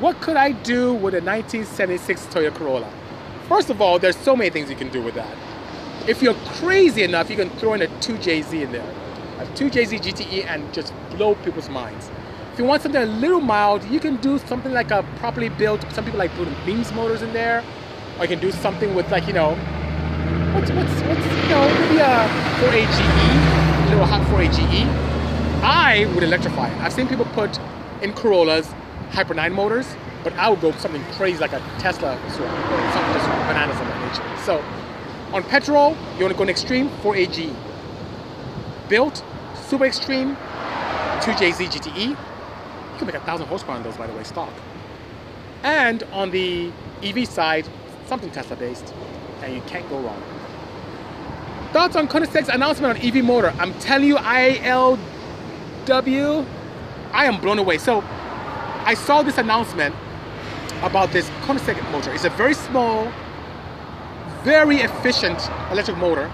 What 0.00 0.20
could 0.20 0.36
I 0.36 0.52
do 0.52 0.92
with 0.94 1.14
a 1.14 1.20
1976 1.20 2.26
Toyota 2.26 2.54
Corolla? 2.54 2.90
First 3.48 3.70
of 3.70 3.80
all, 3.80 3.98
there's 3.98 4.16
so 4.16 4.36
many 4.36 4.50
things 4.50 4.70
you 4.70 4.76
can 4.76 4.90
do 4.90 5.02
with 5.02 5.14
that. 5.14 5.36
If 6.06 6.22
you're 6.22 6.34
crazy 6.60 7.02
enough, 7.02 7.28
you 7.28 7.36
can 7.36 7.50
throw 7.50 7.74
in 7.74 7.82
a 7.82 7.86
2JZ 7.86 8.62
in 8.62 8.72
there. 8.72 8.94
A 9.38 9.46
2JZ 9.54 10.00
GTE 10.00 10.46
and 10.46 10.72
just 10.72 10.92
blow 11.10 11.34
people's 11.36 11.68
minds. 11.68 12.10
If 12.52 12.58
you 12.58 12.64
want 12.64 12.82
something 12.82 13.00
a 13.00 13.06
little 13.06 13.40
mild, 13.40 13.84
you 13.84 14.00
can 14.00 14.16
do 14.16 14.38
something 14.38 14.72
like 14.72 14.90
a 14.90 15.02
properly 15.16 15.48
built, 15.48 15.84
some 15.92 16.04
people 16.04 16.18
like 16.18 16.30
putting 16.32 16.54
beams 16.64 16.92
motors 16.92 17.22
in 17.22 17.32
there, 17.32 17.62
or 18.18 18.24
you 18.24 18.28
can 18.28 18.40
do 18.40 18.50
something 18.50 18.94
with 18.94 19.10
like, 19.10 19.26
you 19.26 19.32
know, 19.32 19.54
what's, 20.54 20.70
what's, 20.70 21.00
what's 21.02 21.26
you 21.42 21.48
know, 21.50 21.68
maybe 21.80 21.98
a 21.98 22.26
4AGE, 22.58 23.86
a 23.86 23.90
little 23.90 24.06
hot 24.06 24.26
4AGE. 24.32 24.86
I 25.62 26.10
would 26.14 26.24
electrify 26.24 26.68
it. 26.68 26.80
I've 26.80 26.92
seen 26.92 27.06
people 27.06 27.26
put 27.26 27.58
in 28.02 28.12
Corollas 28.12 28.72
Hyper 29.10 29.34
9 29.34 29.52
motors, 29.52 29.86
but 30.24 30.32
I 30.34 30.48
would 30.48 30.60
go 30.60 30.72
something 30.72 31.04
crazy 31.12 31.38
like 31.38 31.52
a 31.52 31.60
Tesla 31.78 32.14
or 32.14 32.30
something 32.30 33.12
just 33.14 33.26
bananas 33.46 33.78
of 33.80 33.86
that 33.86 34.00
nature. 34.08 34.44
So 34.44 34.64
on 35.32 35.42
petrol, 35.44 35.96
you 36.16 36.24
want 36.24 36.32
to 36.32 36.36
go 36.36 36.42
an 36.42 36.48
extreme 36.48 36.88
4AGE. 37.02 37.54
Built, 38.88 39.22
super 39.66 39.84
extreme, 39.84 40.36
2JZ 41.20 41.68
GTE. 41.68 42.08
You 42.08 42.16
can 42.96 43.06
make 43.06 43.14
a 43.14 43.20
thousand 43.20 43.46
horsepower 43.46 43.76
on 43.76 43.82
those, 43.82 43.96
by 43.96 44.06
the 44.06 44.12
way, 44.14 44.24
stock. 44.24 44.52
And 45.62 46.02
on 46.12 46.30
the 46.30 46.72
EV 47.02 47.28
side, 47.28 47.68
something 48.06 48.30
Tesla 48.30 48.56
based, 48.56 48.94
and 49.42 49.54
you 49.54 49.60
can't 49.62 49.88
go 49.88 50.00
wrong. 50.00 50.22
Thoughts 51.72 51.96
on 51.96 52.08
Koenigsegg's 52.08 52.48
announcement 52.48 52.98
on 52.98 53.04
EV 53.06 53.22
motor? 53.22 53.52
I'm 53.58 53.74
telling 53.74 54.08
you, 54.08 54.16
ILW, 54.16 54.98
I 57.12 57.26
am 57.26 57.40
blown 57.40 57.58
away. 57.58 57.76
So 57.78 58.02
I 58.84 58.94
saw 58.94 59.22
this 59.22 59.36
announcement 59.36 59.94
about 60.82 61.10
this 61.12 61.28
Koenigsegg 61.42 61.78
motor. 61.90 62.12
It's 62.14 62.24
a 62.24 62.30
very 62.30 62.54
small, 62.54 63.12
very 64.48 64.76
efficient 64.78 65.38
electric 65.70 65.98
motor 65.98 66.26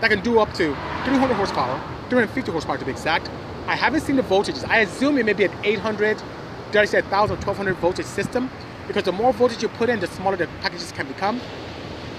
that 0.00 0.08
can 0.08 0.20
do 0.20 0.38
up 0.38 0.48
to 0.52 0.66
300 1.04 1.34
horsepower, 1.34 1.76
350 2.08 2.52
horsepower 2.52 2.78
to 2.78 2.84
be 2.84 2.92
exact. 2.92 3.28
I 3.66 3.74
haven't 3.74 4.02
seen 4.02 4.14
the 4.14 4.22
voltages. 4.22 4.64
I 4.68 4.82
assume 4.82 5.18
it 5.18 5.26
may 5.26 5.32
be 5.32 5.46
an 5.46 5.52
800, 5.64 6.22
did 6.70 6.80
I 6.80 6.84
say 6.84 7.00
1000 7.00 7.38
1200 7.38 7.74
voltage 7.78 8.06
system? 8.06 8.48
Because 8.86 9.02
the 9.02 9.10
more 9.10 9.32
voltage 9.32 9.64
you 9.64 9.68
put 9.68 9.88
in, 9.88 9.98
the 9.98 10.06
smaller 10.06 10.36
the 10.36 10.46
packages 10.60 10.92
can 10.92 11.08
become. 11.08 11.40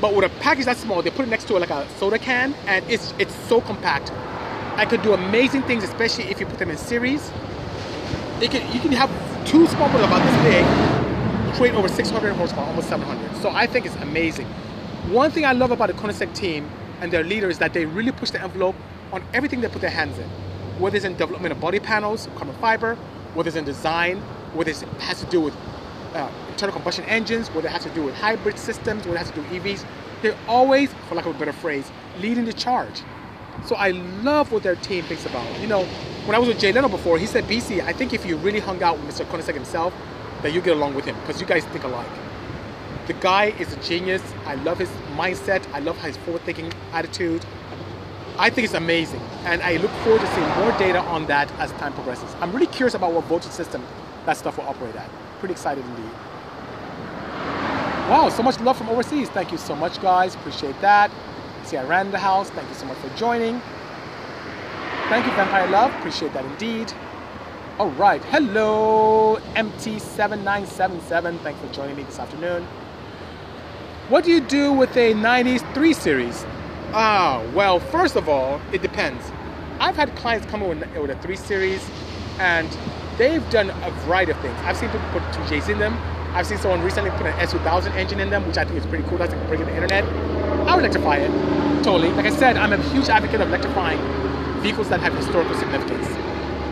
But 0.02 0.14
with 0.14 0.26
a 0.26 0.40
package 0.42 0.66
that 0.66 0.76
small, 0.76 1.02
they 1.02 1.12
put 1.12 1.26
it 1.26 1.30
next 1.30 1.48
to 1.48 1.56
it 1.56 1.62
like 1.62 1.70
a 1.70 1.88
soda 1.98 2.20
can, 2.20 2.54
and 2.66 2.84
it's 2.90 3.14
it's 3.18 3.34
so 3.48 3.62
compact. 3.62 4.12
I 4.76 4.86
could 4.86 5.02
do 5.02 5.14
amazing 5.14 5.64
things, 5.64 5.86
especially 5.86 6.26
if 6.26 6.42
you 6.42 6.46
put 6.46 6.60
them 6.60 6.72
in 6.72 6.76
series. 6.76 7.32
It 8.42 8.52
can, 8.52 8.70
you 8.74 8.82
can 8.82 8.92
have 8.92 9.10
two 9.48 9.66
small 9.68 9.88
motors 9.88 10.08
about 10.08 10.22
this 10.28 10.38
big, 10.44 11.56
create 11.56 11.74
over 11.74 11.88
600 11.88 12.34
horsepower, 12.34 12.66
almost 12.66 12.90
700. 12.90 13.42
So 13.42 13.50
I 13.50 13.66
think 13.66 13.86
it's 13.86 13.96
amazing. 13.96 14.48
One 15.10 15.32
thing 15.32 15.46
I 15.46 15.54
love 15.54 15.72
about 15.72 15.88
the 15.88 15.94
Koenigsegg 15.94 16.36
team 16.36 16.70
and 17.00 17.14
their 17.14 17.24
leader 17.24 17.50
is 17.50 17.60
that 17.60 17.74
they 17.74 17.86
really 17.86 18.12
push 18.12 18.32
the 18.32 18.42
envelope 18.42 18.76
on 19.14 19.24
everything 19.34 19.62
they 19.62 19.70
put 19.70 19.80
their 19.80 19.90
hands 19.90 20.20
in. 20.20 20.28
Whether 20.82 20.98
it's 20.98 21.06
in 21.06 21.16
development 21.16 21.54
of 21.54 21.62
body 21.62 21.80
panels, 21.80 22.28
carbon 22.36 22.54
fiber, 22.58 22.96
whether 23.34 23.48
it's 23.48 23.56
in 23.56 23.64
design, 23.64 24.18
whether 24.54 24.70
it 24.70 24.80
has 25.00 25.22
to 25.22 25.26
do 25.28 25.40
with 25.40 25.56
uh, 26.14 26.30
internal 26.50 26.76
combustion 26.76 27.06
engines, 27.06 27.48
whether 27.52 27.70
it 27.70 27.72
has 27.72 27.84
to 27.84 27.90
do 27.92 28.04
with 28.04 28.16
hybrid 28.16 28.60
systems, 28.60 29.06
whether 29.06 29.16
it 29.16 29.20
has 29.20 29.30
to 29.30 29.36
do 29.36 29.42
with 29.44 29.64
EVs. 29.64 29.86
They're 30.22 30.36
always, 30.46 30.94
for 31.08 31.16
lack 31.16 31.26
of 31.26 31.38
a 31.38 31.40
better 31.40 31.54
phrase, 31.54 31.90
leading 32.20 32.44
the 32.44 32.52
charge. 32.52 33.02
So 33.66 33.78
I 33.78 33.92
love 33.92 34.52
what 34.52 34.64
their 34.64 34.76
team 34.76 35.06
thinks 35.06 35.26
about. 35.26 35.48
You 35.62 35.68
know, 35.68 35.86
when 36.26 36.36
I 36.36 36.40
was 36.40 36.50
with 36.50 36.60
Jay 36.60 36.74
Leno 36.74 36.90
before, 36.90 37.18
he 37.18 37.28
said, 37.28 37.46
BC, 37.46 37.82
I 37.82 37.94
think 37.94 38.14
if 38.14 38.26
you 38.26 38.36
really 38.36 38.60
hung 38.60 38.84
out 38.84 39.00
with 39.00 39.08
Mr. 39.08 39.26
Koenigsegg 39.26 39.54
himself, 39.54 39.94
that 40.42 40.52
you 40.52 40.60
get 40.60 40.76
along 40.76 40.96
with 40.96 41.06
him 41.06 41.16
because 41.22 41.40
you 41.40 41.48
guys 41.48 41.64
think 41.68 41.86
alike. 41.86 42.10
The 43.08 43.14
guy 43.14 43.46
is 43.58 43.72
a 43.72 43.78
genius. 43.78 44.22
I 44.46 44.56
love 44.56 44.78
his 44.78 44.90
mindset. 45.16 45.66
I 45.74 45.80
love 45.80 45.98
his 46.02 46.18
forward-thinking 46.18 46.74
attitude. 46.92 47.46
I 48.38 48.50
think 48.50 48.66
it's 48.66 48.76
amazing, 48.76 49.22
and 49.46 49.64
I 49.64 49.78
look 49.78 49.90
forward 50.04 50.22
to 50.22 50.28
seeing 50.28 50.48
more 50.60 50.72
data 50.78 51.00
on 51.00 51.26
that 51.26 51.52
as 51.54 51.72
time 51.74 51.94
progresses. 51.94 52.36
I'm 52.40 52.52
really 52.52 52.68
curious 52.68 52.94
about 52.94 53.14
what 53.14 53.24
voltage 53.24 53.52
system 53.52 53.82
that 54.26 54.38
stuff 54.38 54.58
will 54.58 54.66
operate 54.66 54.96
at. 54.96 55.10
Pretty 55.40 55.54
excited 55.54 55.84
indeed. 55.86 56.12
Wow, 58.10 58.30
so 58.30 58.44
much 58.44 58.60
love 58.60 58.78
from 58.78 58.90
overseas. 58.90 59.30
Thank 59.30 59.52
you 59.52 59.58
so 59.58 59.76
much, 59.76 60.00
guys. 60.02 60.36
Appreciate 60.36 60.80
that. 60.82 61.10
See, 61.64 61.78
I 61.78 61.84
ran 61.86 62.12
the 62.12 62.20
house. 62.20 62.50
Thank 62.52 62.70
you 62.70 62.76
so 62.76 62.86
much 62.86 62.98
for 62.98 63.10
joining. 63.18 63.60
Thank 65.10 65.26
you, 65.26 65.32
Vampire 65.32 65.68
Love. 65.70 65.94
Appreciate 65.96 66.34
that 66.34 66.46
indeed. 66.46 66.94
All 67.80 67.92
right. 67.92 68.24
Hello, 68.26 69.40
MT7977. 69.56 71.40
Thanks 71.40 71.60
for 71.60 71.74
joining 71.74 71.96
me 71.96 72.04
this 72.04 72.20
afternoon. 72.20 72.68
What 74.10 74.24
do 74.24 74.32
you 74.32 74.40
do 74.40 74.72
with 74.72 74.96
a 74.96 75.14
90s 75.16 75.74
3 75.74 75.92
Series? 75.92 76.46
Ah, 76.94 77.44
well, 77.54 77.82
first 77.82 78.16
of 78.16 78.30
all, 78.30 78.62
it 78.72 78.82
depends. 78.82 79.22
I've 79.82 79.98
had 79.98 80.16
clients 80.16 80.46
come 80.46 80.64
in 80.64 80.80
with, 80.80 80.96
with 80.96 81.10
a 81.12 81.22
3 81.22 81.36
Series 81.36 81.86
and 82.40 82.70
they've 83.18 83.44
done 83.50 83.70
a 83.70 83.92
variety 84.06 84.32
of 84.32 84.40
things. 84.40 84.56
I've 84.64 84.78
seen 84.78 84.90
people 84.92 85.10
put 85.12 85.24
2Js 85.34 85.68
in 85.68 85.80
them. 85.80 85.98
I've 86.34 86.48
seen 86.48 86.58
someone 86.58 86.82
recently 86.84 87.12
put 87.12 87.26
an 87.26 87.34
S2000 87.34 87.96
engine 87.96 88.22
in 88.22 88.30
them, 88.30 88.48
which 88.48 88.58
I 88.58 88.64
think 88.64 88.78
is 88.80 88.86
pretty 88.86 89.04
cool. 89.10 89.18
That's 89.18 89.34
like 89.34 89.46
bring 89.50 89.60
in 89.60 89.66
the 89.66 89.76
internet. 89.76 90.06
I 90.06 90.74
would 90.74 90.86
electrify 90.86 91.18
it, 91.18 91.84
totally. 91.84 92.10
Like 92.12 92.28
I 92.28 92.34
said, 92.34 92.56
I'm 92.56 92.72
a 92.72 92.82
huge 92.94 93.10
advocate 93.10 93.42
of 93.42 93.50
electrifying 93.50 94.00
vehicles 94.62 94.88
that 94.88 95.02
have 95.02 95.14
historical 95.16 95.54
significance. 95.56 96.08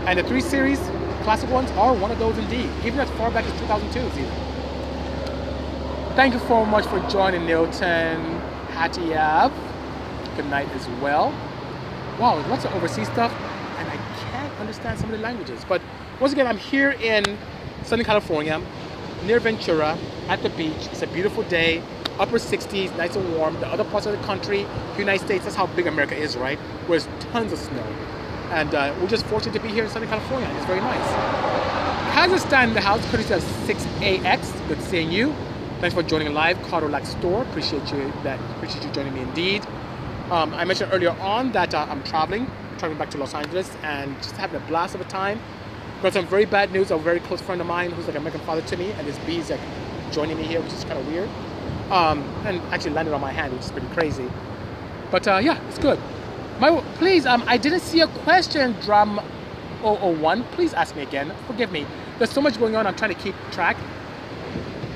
And 0.07 0.17
the 0.17 0.23
3 0.23 0.39
Series, 0.39 0.79
classic 1.23 1.49
ones, 1.49 1.69
are 1.71 1.93
one 1.93 2.11
of 2.11 2.19
those 2.19 2.37
indeed, 2.37 2.69
even 2.85 3.01
as 3.01 3.09
far 3.17 3.29
back 3.29 3.43
as 3.43 3.51
2002 3.59 4.21
even. 4.21 4.54
Thank 6.15 6.34
you 6.34 6.39
so 6.47 6.63
much 6.63 6.86
for 6.86 7.06
joining 7.10 7.41
Nilton 7.41 8.39
Hatiev. 8.69 9.51
Good 10.38 10.45
night 10.45 10.69
as 10.69 10.88
well. 11.01 11.32
Wow, 12.17 12.38
lots 12.47 12.63
of 12.63 12.73
overseas 12.73 13.08
stuff, 13.08 13.34
and 13.78 13.89
I 13.89 13.97
can't 14.32 14.60
understand 14.62 14.97
some 14.97 15.12
of 15.12 15.17
the 15.17 15.21
languages. 15.21 15.65
But 15.67 15.82
once 16.21 16.32
again, 16.32 16.47
I'm 16.47 16.58
here 16.58 16.91
in 16.91 17.38
Southern 17.84 18.06
California, 18.06 18.62
near 19.25 19.41
Ventura, 19.41 19.97
at 20.30 20.41
the 20.41 20.49
beach. 20.51 20.88
It's 20.89 21.01
a 21.01 21.08
beautiful 21.08 21.43
day, 21.43 21.84
upper 22.17 22.38
60s, 22.38 22.95
nice 22.95 23.17
and 23.17 23.36
warm. 23.36 23.60
The 23.60 23.67
other 23.67 23.84
parts 23.84 24.06
of 24.06 24.17
the 24.17 24.25
country, 24.25 24.65
United 24.97 25.25
States, 25.25 25.43
that's 25.43 25.58
how 25.58 25.67
big 25.67 25.86
America 25.86 26.15
is, 26.15 26.38
right? 26.38 26.58
Where 26.88 26.97
there's 26.97 27.23
tons 27.34 27.51
of 27.51 27.60
snow. 27.60 27.86
And 28.51 28.73
uh, 28.73 28.95
we're 29.01 29.10
just 29.10 29.25
fortunate 29.25 29.51
to 29.51 29.60
be 29.60 29.67
here 29.67 29.84
in 29.84 29.89
Southern 29.89 30.08
California. 30.08 30.47
It's 30.56 30.65
very 30.65 30.80
nice. 30.80 31.10
Kazakhstan 32.15 32.69
in 32.69 32.73
the 32.73 32.80
house, 32.80 33.06
courtesy 33.12 33.34
of 33.34 33.43
6AX. 33.67 34.69
Good 34.69 34.82
seeing 34.82 35.12
you. 35.12 35.36
Thanks 35.81 35.93
for 35.93 36.03
joining 36.03 36.33
live, 36.33 36.57
Cardo 36.59 36.89
Lack 36.89 37.05
Store. 37.05 37.43
Appreciate 37.43 37.91
you 37.91 38.11
that. 38.23 38.39
Appreciate 38.55 38.85
you 38.85 38.91
joining 38.93 39.13
me 39.13 39.19
indeed. 39.19 39.61
Um, 40.31 40.53
I 40.53 40.63
mentioned 40.63 40.89
earlier 40.93 41.11
on 41.19 41.51
that 41.51 41.73
uh, 41.73 41.85
I'm 41.89 42.01
traveling, 42.03 42.49
traveling 42.77 42.97
back 42.97 43.09
to 43.11 43.17
Los 43.17 43.33
Angeles, 43.33 43.69
and 43.83 44.15
just 44.23 44.38
having 44.38 44.55
a 44.55 44.65
blast 44.67 44.95
of 44.95 45.01
a 45.01 45.03
time. 45.03 45.38
Got 46.01 46.13
some 46.13 46.27
very 46.27 46.45
bad 46.45 46.71
news. 46.71 46.91
A 46.91 46.97
very 46.97 47.19
close 47.19 47.41
friend 47.41 47.59
of 47.59 47.67
mine 47.67 47.91
who's 47.91 48.05
like 48.07 48.15
a 48.15 48.19
American 48.19 48.39
father 48.41 48.61
to 48.61 48.77
me, 48.77 48.93
and 48.93 49.05
his 49.05 49.19
bees 49.19 49.49
like 49.49 49.59
joining 50.11 50.38
me 50.38 50.43
here, 50.43 50.61
which 50.61 50.71
is 50.71 50.85
kind 50.85 50.97
of 50.97 51.05
weird. 51.07 51.29
Um, 51.91 52.23
and 52.45 52.61
actually 52.73 52.91
landed 52.91 53.13
on 53.13 53.19
my 53.19 53.33
hand, 53.33 53.51
which 53.51 53.63
is 53.63 53.71
pretty 53.71 53.88
crazy. 53.88 54.31
But 55.11 55.27
uh, 55.27 55.39
yeah, 55.43 55.61
it's 55.67 55.77
good. 55.77 55.99
My 56.61 56.79
please, 56.95 57.25
um, 57.25 57.43
I 57.47 57.57
didn't 57.57 57.81
see 57.81 57.99
a 57.99 58.07
question, 58.07 58.77
Drum 58.81 59.19
001. 59.83 60.43
Please 60.53 60.73
ask 60.73 60.95
me 60.95 61.03
again. 61.03 61.33
Forgive 61.47 61.69
me. 61.73 61.85
There's 62.17 62.31
so 62.31 62.41
much 62.41 62.57
going 62.57 62.77
on. 62.77 62.88
I'm 62.88 62.95
trying 62.95 63.13
to 63.13 63.21
keep 63.21 63.35
track. 63.51 63.75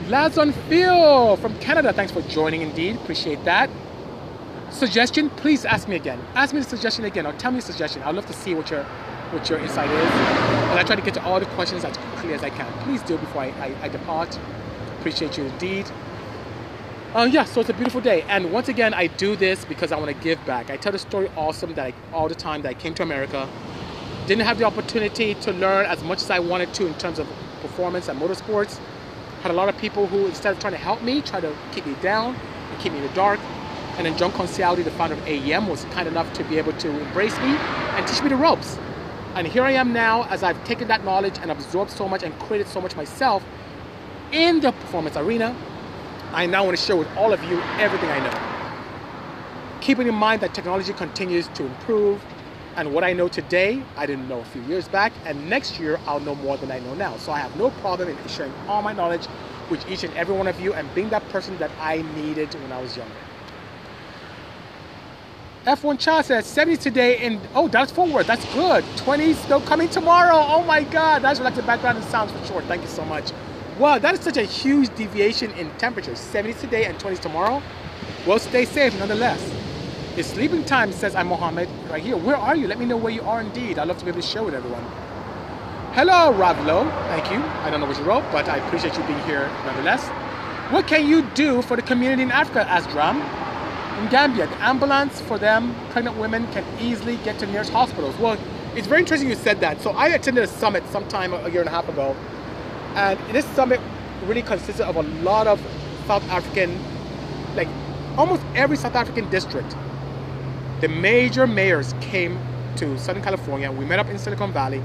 Lads 0.10 0.40
on 0.40 0.54
Phil 0.68 1.38
from 1.38 1.56
Canada. 1.60 1.94
Thanks 1.94 2.12
for 2.12 2.24
joining. 2.24 2.64
Indeed, 2.64 2.96
appreciate 2.96 3.46
that. 3.46 3.70
Suggestion? 4.72 5.30
Please 5.30 5.66
ask 5.66 5.88
me 5.88 5.98
again. 5.98 6.20
Ask 6.34 6.52
me 6.52 6.62
the 6.62 6.66
suggestion 6.68 7.06
again, 7.06 7.28
or 7.28 7.34
tell 7.34 7.52
me 7.52 7.60
a 7.60 7.62
suggestion. 7.62 8.02
I'd 8.02 8.16
love 8.16 8.26
to 8.26 8.34
see 8.34 8.56
what 8.56 8.72
your 8.72 8.84
what 9.30 9.48
your 9.48 9.60
insight 9.60 9.88
is, 9.88 10.12
and 10.12 10.80
I 10.80 10.84
try 10.84 10.96
to 10.96 11.02
get 11.04 11.14
to 11.14 11.24
all 11.24 11.40
the 11.40 11.46
questions 11.46 11.86
as 11.86 11.96
quickly 11.96 12.34
as 12.34 12.42
I 12.42 12.50
can. 12.50 12.66
Please 12.86 13.04
do 13.04 13.20
before 13.20 13.44
I, 13.44 13.50
I, 13.50 13.84
I 13.84 13.88
depart. 13.88 14.40
Appreciate 14.98 15.38
you 15.38 15.44
indeed. 15.44 15.86
Uh, 17.14 17.30
yeah, 17.32 17.44
so 17.44 17.62
it's 17.62 17.70
a 17.70 17.74
beautiful 17.74 18.02
day, 18.02 18.24
and 18.24 18.52
once 18.52 18.68
again, 18.68 18.96
I 18.96 19.06
do 19.06 19.36
this 19.36 19.64
because 19.64 19.92
I 19.92 19.98
want 20.00 20.10
to 20.10 20.24
give 20.24 20.44
back. 20.44 20.72
I 20.72 20.78
tell 20.78 20.92
the 20.92 20.98
story 20.98 21.30
awesome 21.36 21.76
that 21.76 21.86
I, 21.86 21.94
all 22.14 22.28
the 22.28 22.34
time 22.34 22.64
that 22.64 22.70
I 22.70 22.74
came 22.74 22.96
to 22.96 23.04
America, 23.04 23.48
didn't 24.26 24.46
have 24.46 24.58
the 24.58 24.66
opportunity 24.66 25.36
to 25.36 25.54
learn 25.54 25.86
as 25.86 26.04
much 26.04 26.24
as 26.24 26.32
I 26.32 26.40
wanted 26.40 26.74
to 26.74 26.88
in 26.88 26.96
terms 26.96 27.20
of 27.20 27.28
performance 27.62 28.08
and 28.08 28.20
motorsports. 28.20 28.80
Had 29.42 29.52
a 29.52 29.54
lot 29.54 29.70
of 29.70 29.78
people 29.78 30.06
who, 30.08 30.26
instead 30.28 30.52
of 30.52 30.60
trying 30.60 30.74
to 30.74 30.80
help 30.80 31.02
me, 31.02 31.22
try 31.22 31.40
to 31.40 31.56
keep 31.72 31.86
me 31.86 31.96
down 32.02 32.36
and 32.36 32.80
keep 32.82 32.92
me 32.92 33.00
in 33.00 33.08
the 33.08 33.14
dark. 33.14 33.40
And 33.98 34.06
then 34.06 34.18
John 34.18 34.32
Concialdi, 34.32 34.84
the 34.84 34.92
founder 34.92 35.16
of 35.16 35.22
AEM, 35.26 35.68
was 35.68 35.86
kind 35.86 36.08
enough 36.08 36.32
to 36.34 36.44
be 36.46 36.58
able 36.58 36.74
to 36.74 36.90
embrace 36.90 37.38
me 37.40 37.56
and 37.56 38.08
teach 38.08 38.22
me 38.22 38.30
the 38.30 38.36
ropes. 38.36 38.78
And 39.36 39.48
here 39.48 39.64
I 39.64 39.72
am 39.72 39.94
now, 39.94 40.24
as 40.26 40.44
I've 40.44 40.62
taken 40.66 40.88
that 40.90 41.04
knowledge 41.06 41.38
and 41.42 41.52
absorbed 41.52 41.92
so 41.92 42.08
much 42.08 42.24
and 42.24 42.38
created 42.40 42.68
so 42.68 42.82
much 42.82 42.96
myself 42.96 43.44
in 44.32 44.60
the 44.60 44.72
performance 44.72 45.16
arena. 45.16 45.56
I 46.34 46.46
now 46.46 46.66
want 46.66 46.78
to 46.78 46.84
share 46.84 46.96
with 46.96 47.08
all 47.16 47.34
of 47.34 47.44
you 47.44 47.62
everything 47.78 48.10
I 48.10 48.20
know. 48.20 49.80
Keeping 49.82 50.08
in 50.08 50.16
mind 50.16 50.42
that 50.42 50.54
technology 50.54 50.94
continues 50.94 51.48
to 51.50 51.66
improve, 51.66 52.22
and 52.80 52.94
what 52.94 53.04
I 53.04 53.12
know 53.12 53.28
today, 53.28 53.84
I 53.98 54.06
didn't 54.06 54.30
know 54.30 54.40
a 54.40 54.46
few 54.46 54.62
years 54.62 54.88
back, 54.88 55.12
and 55.26 55.50
next 55.50 55.82
year 55.82 56.00
I'll 56.08 56.22
know 56.22 56.36
more 56.36 56.56
than 56.56 56.72
I 56.72 56.80
know 56.80 56.94
now. 56.94 57.18
So 57.18 57.34
I 57.34 57.40
have 57.40 57.54
no 57.58 57.72
problem 57.82 58.08
in 58.08 58.28
sharing 58.30 58.54
all 58.70 58.82
my 58.82 58.94
knowledge 58.94 59.28
with 59.70 59.86
each 59.90 60.06
and 60.06 60.14
every 60.14 60.34
one 60.34 60.48
of 60.48 60.58
you 60.62 60.74
and 60.74 60.88
being 60.96 61.10
that 61.10 61.28
person 61.28 61.58
that 61.58 61.72
I 61.82 62.02
needed 62.16 62.54
when 62.54 62.72
I 62.72 62.82
was 62.82 62.96
younger. 62.96 63.14
F1 65.66 66.00
Child 66.00 66.26
says 66.26 66.46
70 66.46 66.78
today 66.78 67.20
in 67.20 67.42
oh 67.54 67.68
that's 67.68 67.92
forward. 67.92 68.26
That's 68.26 68.46
good. 68.54 68.86
20 68.96 69.34
still 69.34 69.62
coming 69.62 69.90
tomorrow. 69.90 70.38
Oh 70.38 70.64
my 70.64 70.84
god. 70.84 71.22
That's 71.22 71.42
like 71.42 71.56
the 71.56 71.64
background 71.64 71.98
and 71.98 72.08
sounds 72.08 72.32
for 72.32 72.44
sure. 72.46 72.62
Thank 72.62 72.82
you 72.82 72.88
so 72.88 73.04
much. 73.04 73.32
Wow 73.78 74.00
that 74.00 74.14
is 74.14 74.22
such 74.22 74.38
a 74.38 74.44
huge 74.44 74.96
deviation 74.96 75.52
in 75.52 75.70
temperature. 75.72 76.16
70 76.16 76.54
today 76.62 76.86
and 76.86 76.98
20s 76.98 77.20
tomorrow? 77.20 77.62
Well 78.26 78.40
stay 78.40 78.64
safe 78.64 78.98
nonetheless 78.98 79.69
it's 80.18 80.30
sleeping 80.30 80.64
time 80.66 80.92
says 80.92 81.16
I'm 81.16 81.28
Mohammed 81.28 81.70
right 81.90 82.04
here 82.04 82.18
where 82.18 82.38
are 82.38 82.56
you 82.56 82.68
let 82.68 82.80
me 82.80 82.86
know 82.86 82.98
where 82.98 83.14
you 83.14 83.22
are 83.22 83.42
indeed 83.42 83.80
I'd 83.80 83.88
love 83.88 83.98
to 84.00 84.06
be 84.06 84.12
able 84.12 84.22
to 84.22 84.28
share 84.28 84.44
with 84.44 84.54
everyone 84.54 84.84
hello 85.94 86.34
Ravlo 86.34 86.90
thank 87.10 87.32
you 87.32 87.40
I 87.64 87.70
don't 87.70 87.80
know 87.80 87.86
what 87.88 87.98
you 87.98 88.04
wrote 88.04 88.26
but 88.32 88.48
I 88.50 88.58
appreciate 88.58 88.98
you 88.98 89.04
being 89.04 89.22
here 89.22 89.48
nonetheless 89.66 90.08
what 90.72 90.88
can 90.88 91.08
you 91.08 91.24
do 91.34 91.62
for 91.62 91.76
the 91.76 91.82
community 91.82 92.24
in 92.24 92.32
Africa 92.32 92.62
asked 92.70 92.90
Drum 92.90 93.22
in 94.00 94.08
Gambia, 94.08 94.48
the 94.48 94.64
ambulance 94.64 95.20
for 95.20 95.38
them, 95.38 95.76
pregnant 95.90 96.18
women, 96.18 96.48
can 96.54 96.64
easily 96.80 97.18
get 97.18 97.38
to 97.40 97.46
nearest 97.48 97.72
hospitals. 97.72 98.18
Well, 98.18 98.38
it's 98.76 98.88
very 98.88 99.02
interesting 99.02 99.30
you 99.30 99.36
said 99.36 99.60
that. 99.60 99.82
So 99.82 99.92
I 99.92 100.08
attended 100.10 100.44
a 100.44 100.48
summit 100.48 100.84
sometime 100.90 101.34
a 101.34 101.50
year 101.50 101.60
and 101.60 101.68
a 101.68 101.72
half 101.72 101.90
ago. 101.90 102.16
And 102.96 103.20
this 103.36 103.46
summit, 103.48 103.82
really 104.26 104.42
consisted 104.42 104.86
of 104.86 104.96
a 104.96 105.02
lot 105.02 105.48
of 105.48 105.60
South 106.08 106.24
African, 106.30 106.80
like 107.56 107.68
almost 108.18 108.42
every 108.56 108.78
South 108.78 108.96
African 108.96 109.30
district. 109.30 109.76
The 110.82 110.88
major 110.88 111.46
mayors 111.46 111.94
came 112.00 112.40
to 112.78 112.98
Southern 112.98 113.22
California. 113.22 113.70
We 113.70 113.84
met 113.84 114.00
up 114.00 114.08
in 114.08 114.18
Silicon 114.18 114.54
Valley 114.54 114.82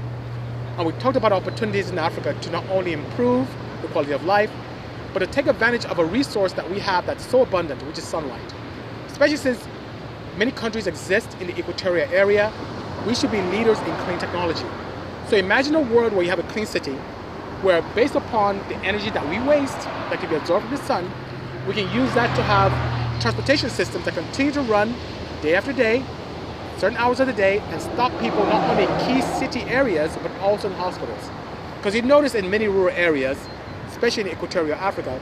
and 0.77 0.85
we 0.85 0.91
talked 0.93 1.15
about 1.15 1.31
opportunities 1.31 1.89
in 1.89 1.97
Africa 1.97 2.33
to 2.41 2.49
not 2.49 2.67
only 2.69 2.91
improve 2.91 3.47
the 3.81 3.87
quality 3.87 4.11
of 4.11 4.25
life, 4.25 4.51
but 5.13 5.19
to 5.19 5.27
take 5.27 5.47
advantage 5.47 5.85
of 5.85 5.97
a 5.99 6.03
resource 6.03 6.51
that 6.51 6.69
we 6.69 6.79
have 6.79 7.05
that's 7.05 7.25
so 7.25 7.43
abundant, 7.43 7.81
which 7.83 7.97
is 7.97 8.03
sunlight. 8.03 8.53
Especially 9.07 9.37
since 9.37 9.65
many 10.35 10.51
countries 10.51 10.85
exist 10.85 11.33
in 11.39 11.47
the 11.47 11.57
equatorial 11.57 12.11
area, 12.11 12.51
we 13.07 13.15
should 13.15 13.31
be 13.31 13.41
leaders 13.43 13.79
in 13.79 13.95
clean 14.03 14.19
technology. 14.19 14.65
So 15.29 15.37
imagine 15.37 15.75
a 15.75 15.81
world 15.81 16.11
where 16.11 16.23
you 16.23 16.29
have 16.29 16.39
a 16.39 16.49
clean 16.51 16.65
city, 16.65 16.95
where 17.61 17.81
based 17.95 18.15
upon 18.15 18.57
the 18.67 18.75
energy 18.83 19.11
that 19.11 19.25
we 19.29 19.39
waste, 19.47 19.79
that 20.09 20.19
can 20.19 20.29
be 20.29 20.35
absorbed 20.35 20.65
from 20.67 20.75
the 20.75 20.83
sun, 20.83 21.09
we 21.65 21.73
can 21.73 21.89
use 21.95 22.13
that 22.15 22.35
to 22.35 22.43
have 22.43 22.73
transportation 23.21 23.69
systems 23.69 24.03
that 24.03 24.13
continue 24.13 24.51
to 24.51 24.61
run 24.63 24.93
day 25.45 25.53
after 25.53 25.71
day, 25.71 26.03
certain 26.77 26.97
hours 26.97 27.19
of 27.19 27.27
the 27.27 27.33
day, 27.33 27.59
and 27.59 27.79
stop 27.79 28.11
people 28.19 28.43
not 28.45 28.67
only 28.67 28.83
in 28.83 28.99
key 29.05 29.21
city 29.37 29.61
areas, 29.69 30.17
but 30.23 30.31
also 30.39 30.67
in 30.67 30.73
hospitals. 30.73 31.29
Because 31.77 31.93
you 31.93 32.01
notice 32.01 32.33
in 32.33 32.49
many 32.49 32.67
rural 32.67 32.95
areas, 32.95 33.37
especially 33.87 34.23
in 34.23 34.29
equatorial 34.29 34.75
Africa, 34.79 35.21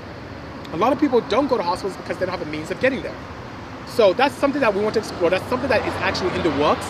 a 0.71 0.77
lot 0.77 0.93
of 0.93 0.99
people 0.99 1.19
don't 1.21 1.47
go 1.47 1.57
to 1.57 1.63
hospitals 1.63 1.97
because 1.97 2.17
they 2.17 2.25
don't 2.25 2.37
have 2.37 2.47
a 2.47 2.49
means 2.49 2.71
of 2.71 2.79
getting 2.79 3.01
there. 3.03 3.15
So 3.85 4.13
that's 4.13 4.33
something 4.33 4.61
that 4.61 4.73
we 4.73 4.81
want 4.81 4.93
to 4.93 5.01
explore. 5.01 5.29
That's 5.29 5.47
something 5.49 5.69
that 5.69 5.85
is 5.85 5.93
actually 5.95 6.33
in 6.35 6.43
the 6.43 6.51
works. 6.61 6.87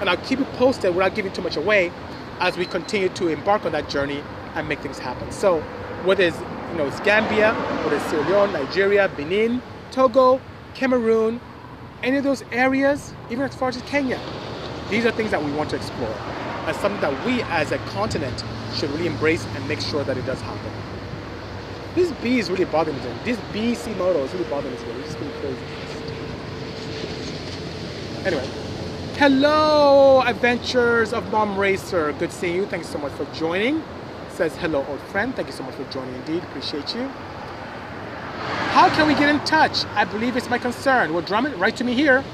And 0.00 0.10
I'll 0.10 0.16
keep 0.16 0.40
you 0.40 0.44
posted 0.56 0.92
without 0.92 1.14
giving 1.14 1.32
too 1.32 1.40
much 1.40 1.56
away 1.56 1.92
as 2.40 2.56
we 2.56 2.66
continue 2.66 3.08
to 3.10 3.28
embark 3.28 3.64
on 3.64 3.70
that 3.72 3.88
journey 3.88 4.24
and 4.56 4.68
make 4.68 4.80
things 4.80 4.98
happen. 4.98 5.30
So 5.30 5.60
whether 6.04 6.24
it's 6.24 6.38
you 6.72 6.78
know 6.78 6.88
it's 6.88 6.98
Gambia, 7.00 7.54
whether 7.54 7.94
it's 7.96 8.04
Sierra 8.06 8.26
Leone, 8.28 8.52
Nigeria, 8.52 9.08
Benin, 9.16 9.62
Togo, 9.92 10.40
Cameroon, 10.74 11.40
any 12.02 12.16
of 12.16 12.24
those 12.24 12.42
areas, 12.52 13.14
even 13.30 13.44
as 13.44 13.54
far 13.54 13.68
as 13.68 13.80
Kenya, 13.82 14.20
these 14.90 15.06
are 15.06 15.12
things 15.12 15.30
that 15.30 15.42
we 15.42 15.52
want 15.52 15.70
to 15.70 15.76
explore 15.76 16.14
and 16.66 16.76
something 16.76 17.00
that 17.00 17.26
we 17.26 17.42
as 17.42 17.72
a 17.72 17.78
continent 17.78 18.44
should 18.74 18.90
really 18.90 19.06
embrace 19.06 19.44
and 19.54 19.66
make 19.68 19.80
sure 19.80 20.04
that 20.04 20.16
it 20.16 20.24
does 20.26 20.40
happen. 20.40 20.70
This 21.94 22.12
bee 22.22 22.38
is 22.38 22.50
really 22.50 22.64
bothering 22.64 22.96
me. 22.96 23.02
This 23.24 23.36
Bisimoto 23.52 24.24
is 24.24 24.32
really 24.32 24.48
bothering 24.48 24.72
me. 24.72 24.80
It's 24.80 25.08
just 25.08 25.18
really 25.18 25.32
crazy. 25.40 25.58
Anyway, 28.24 28.48
hello, 29.16 30.22
adventures 30.22 31.12
of 31.12 31.30
Mom 31.32 31.58
Racer. 31.58 32.12
Good 32.12 32.32
seeing 32.32 32.56
you. 32.56 32.66
Thank 32.66 32.84
you 32.84 32.88
so 32.88 32.98
much 32.98 33.12
for 33.12 33.24
joining. 33.34 33.82
Says 34.30 34.56
hello, 34.56 34.86
old 34.88 35.00
friend. 35.00 35.34
Thank 35.34 35.48
you 35.48 35.54
so 35.54 35.64
much 35.64 35.74
for 35.74 35.84
joining. 35.90 36.14
Indeed, 36.14 36.42
appreciate 36.44 36.94
you. 36.94 37.10
How 38.72 38.88
can 38.88 39.06
we 39.06 39.12
get 39.12 39.28
in 39.28 39.38
touch? 39.40 39.84
I 39.94 40.06
believe 40.06 40.34
it's 40.34 40.48
my 40.48 40.56
concern. 40.56 41.12
Well, 41.12 41.20
drum 41.20 41.44
it 41.44 41.54
right 41.58 41.76
to 41.76 41.84
me 41.84 41.92
here, 41.92 42.24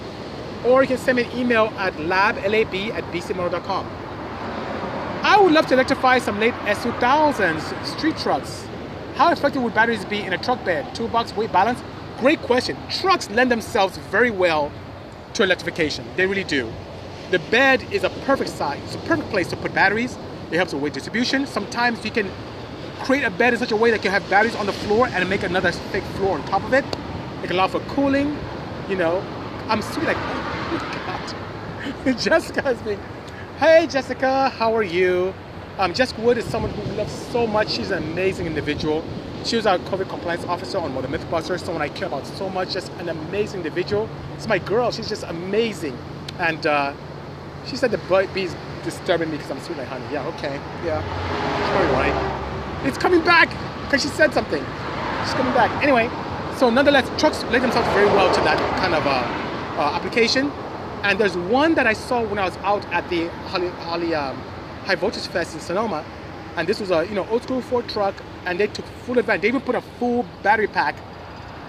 or 0.64 0.82
you 0.82 0.86
can 0.86 0.96
send 0.96 1.16
me 1.16 1.24
an 1.24 1.36
email 1.36 1.72
at 1.76 1.94
lablab 1.94 2.94
at 2.94 3.02
bisimoto.com. 3.06 3.84
I 5.24 5.40
would 5.40 5.50
love 5.50 5.66
to 5.66 5.74
electrify 5.74 6.20
some 6.20 6.38
late 6.38 6.54
S2000s 6.62 7.84
street 7.84 8.16
trucks. 8.18 8.64
How 9.16 9.32
effective 9.32 9.62
would 9.62 9.74
batteries 9.74 10.04
be 10.04 10.20
in 10.20 10.32
a 10.32 10.38
truck 10.38 10.64
bed? 10.64 10.94
Toolbox, 10.94 11.34
weight 11.34 11.50
balance? 11.50 11.82
Great 12.20 12.40
question. 12.42 12.76
Trucks 12.88 13.28
lend 13.30 13.50
themselves 13.50 13.96
very 13.96 14.30
well 14.30 14.70
to 15.34 15.42
electrification. 15.42 16.06
They 16.14 16.28
really 16.28 16.44
do. 16.44 16.72
The 17.32 17.40
bed 17.50 17.84
is 17.92 18.04
a 18.04 18.10
perfect 18.10 18.50
size. 18.50 18.80
It's 18.84 18.94
a 18.94 19.08
perfect 19.08 19.28
place 19.30 19.48
to 19.48 19.56
put 19.56 19.74
batteries. 19.74 20.16
It 20.52 20.56
helps 20.56 20.72
with 20.72 20.84
weight 20.84 20.92
distribution. 20.92 21.48
Sometimes 21.48 22.04
you 22.04 22.12
can 22.12 22.30
create 22.98 23.24
a 23.24 23.30
bed 23.30 23.52
in 23.52 23.58
such 23.58 23.72
a 23.72 23.76
way 23.76 23.90
that 23.90 24.04
you 24.04 24.10
have 24.10 24.28
batteries 24.28 24.56
on 24.56 24.66
the 24.66 24.72
floor 24.72 25.08
and 25.08 25.28
make 25.28 25.42
another 25.42 25.72
thick 25.72 26.04
floor 26.16 26.38
on 26.38 26.44
top 26.46 26.62
of 26.62 26.72
it. 26.72 26.84
It 27.42 27.46
can 27.46 27.52
allow 27.52 27.68
for 27.68 27.80
cooling. 27.80 28.36
You 28.88 28.96
know, 28.96 29.20
I'm 29.68 29.82
sweet 29.82 30.06
like, 30.06 30.16
oh 30.16 30.72
my 30.72 32.04
God. 32.04 32.18
Jessica 32.18 32.62
has 32.62 32.80
been, 32.82 32.98
hey 33.58 33.86
Jessica, 33.86 34.48
how 34.50 34.74
are 34.74 34.82
you? 34.82 35.34
Um, 35.78 35.94
Jessica 35.94 36.20
Wood 36.20 36.38
is 36.38 36.44
someone 36.46 36.72
who 36.72 36.82
loves 36.94 37.12
so 37.28 37.46
much. 37.46 37.70
She's 37.70 37.90
an 37.90 38.02
amazing 38.02 38.46
individual. 38.46 39.04
She 39.44 39.56
was 39.56 39.66
our 39.66 39.78
COVID 39.78 40.08
compliance 40.08 40.44
officer 40.44 40.78
on 40.78 40.92
Motor 40.92 41.08
Mythbusters, 41.08 41.60
someone 41.60 41.82
I 41.82 41.88
care 41.88 42.08
about 42.08 42.26
so 42.26 42.50
much, 42.50 42.72
just 42.72 42.90
an 42.94 43.08
amazing 43.08 43.58
individual. 43.60 44.08
It's 44.34 44.48
my 44.48 44.58
girl, 44.58 44.90
she's 44.90 45.08
just 45.08 45.22
amazing. 45.22 45.96
And 46.38 46.66
uh, 46.66 46.92
she 47.66 47.76
said 47.76 47.92
the 47.92 48.28
bee's 48.34 48.54
disturbing 48.82 49.30
me 49.30 49.36
because 49.36 49.50
I'm 49.50 49.60
sweet 49.60 49.78
like 49.78 49.88
honey. 49.88 50.06
Yeah, 50.12 50.26
okay, 50.28 50.60
yeah, 50.84 51.00
she's 51.60 51.70
probably 51.70 51.92
right. 51.92 52.47
It's 52.84 52.96
coming 52.98 53.22
back 53.24 53.48
because 53.84 54.02
she 54.02 54.08
said 54.08 54.32
something. 54.32 54.64
She's 55.24 55.34
coming 55.34 55.52
back. 55.52 55.70
Anyway, 55.82 56.08
so 56.56 56.70
nonetheless, 56.70 57.08
trucks 57.20 57.42
lend 57.44 57.64
themselves 57.64 57.88
very 57.88 58.06
well 58.06 58.32
to 58.32 58.40
that 58.42 58.58
kind 58.78 58.94
of 58.94 59.04
uh, 59.06 59.10
uh, 59.80 59.96
application. 59.96 60.52
And 61.02 61.18
there's 61.18 61.36
one 61.36 61.74
that 61.74 61.86
I 61.86 61.92
saw 61.92 62.22
when 62.22 62.38
I 62.38 62.44
was 62.44 62.56
out 62.58 62.84
at 62.92 63.08
the 63.10 63.28
Holley, 63.48 63.68
Holley 63.68 64.14
um, 64.14 64.36
High 64.84 64.94
Voltage 64.94 65.26
Fest 65.26 65.54
in 65.54 65.60
Sonoma, 65.60 66.04
and 66.56 66.68
this 66.68 66.80
was 66.80 66.90
a 66.90 67.06
you 67.06 67.14
know 67.14 67.26
old 67.30 67.42
school 67.42 67.60
Ford 67.62 67.88
truck, 67.88 68.14
and 68.46 68.60
they 68.60 68.68
took 68.68 68.84
full 69.06 69.18
advantage. 69.18 69.42
They 69.42 69.48
even 69.48 69.60
put 69.60 69.74
a 69.74 69.80
full 69.80 70.24
battery 70.42 70.66
pack 70.68 70.96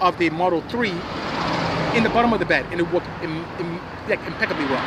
of 0.00 0.16
the 0.18 0.30
Model 0.30 0.62
3 0.62 0.90
in 1.96 2.02
the 2.04 2.10
bottom 2.10 2.32
of 2.32 2.38
the 2.38 2.46
bed, 2.46 2.66
and 2.70 2.80
it 2.80 2.90
worked 2.92 3.06
Im, 3.22 3.44
Im, 3.58 3.80
like 4.08 4.24
impeccably 4.26 4.64
well. 4.66 4.84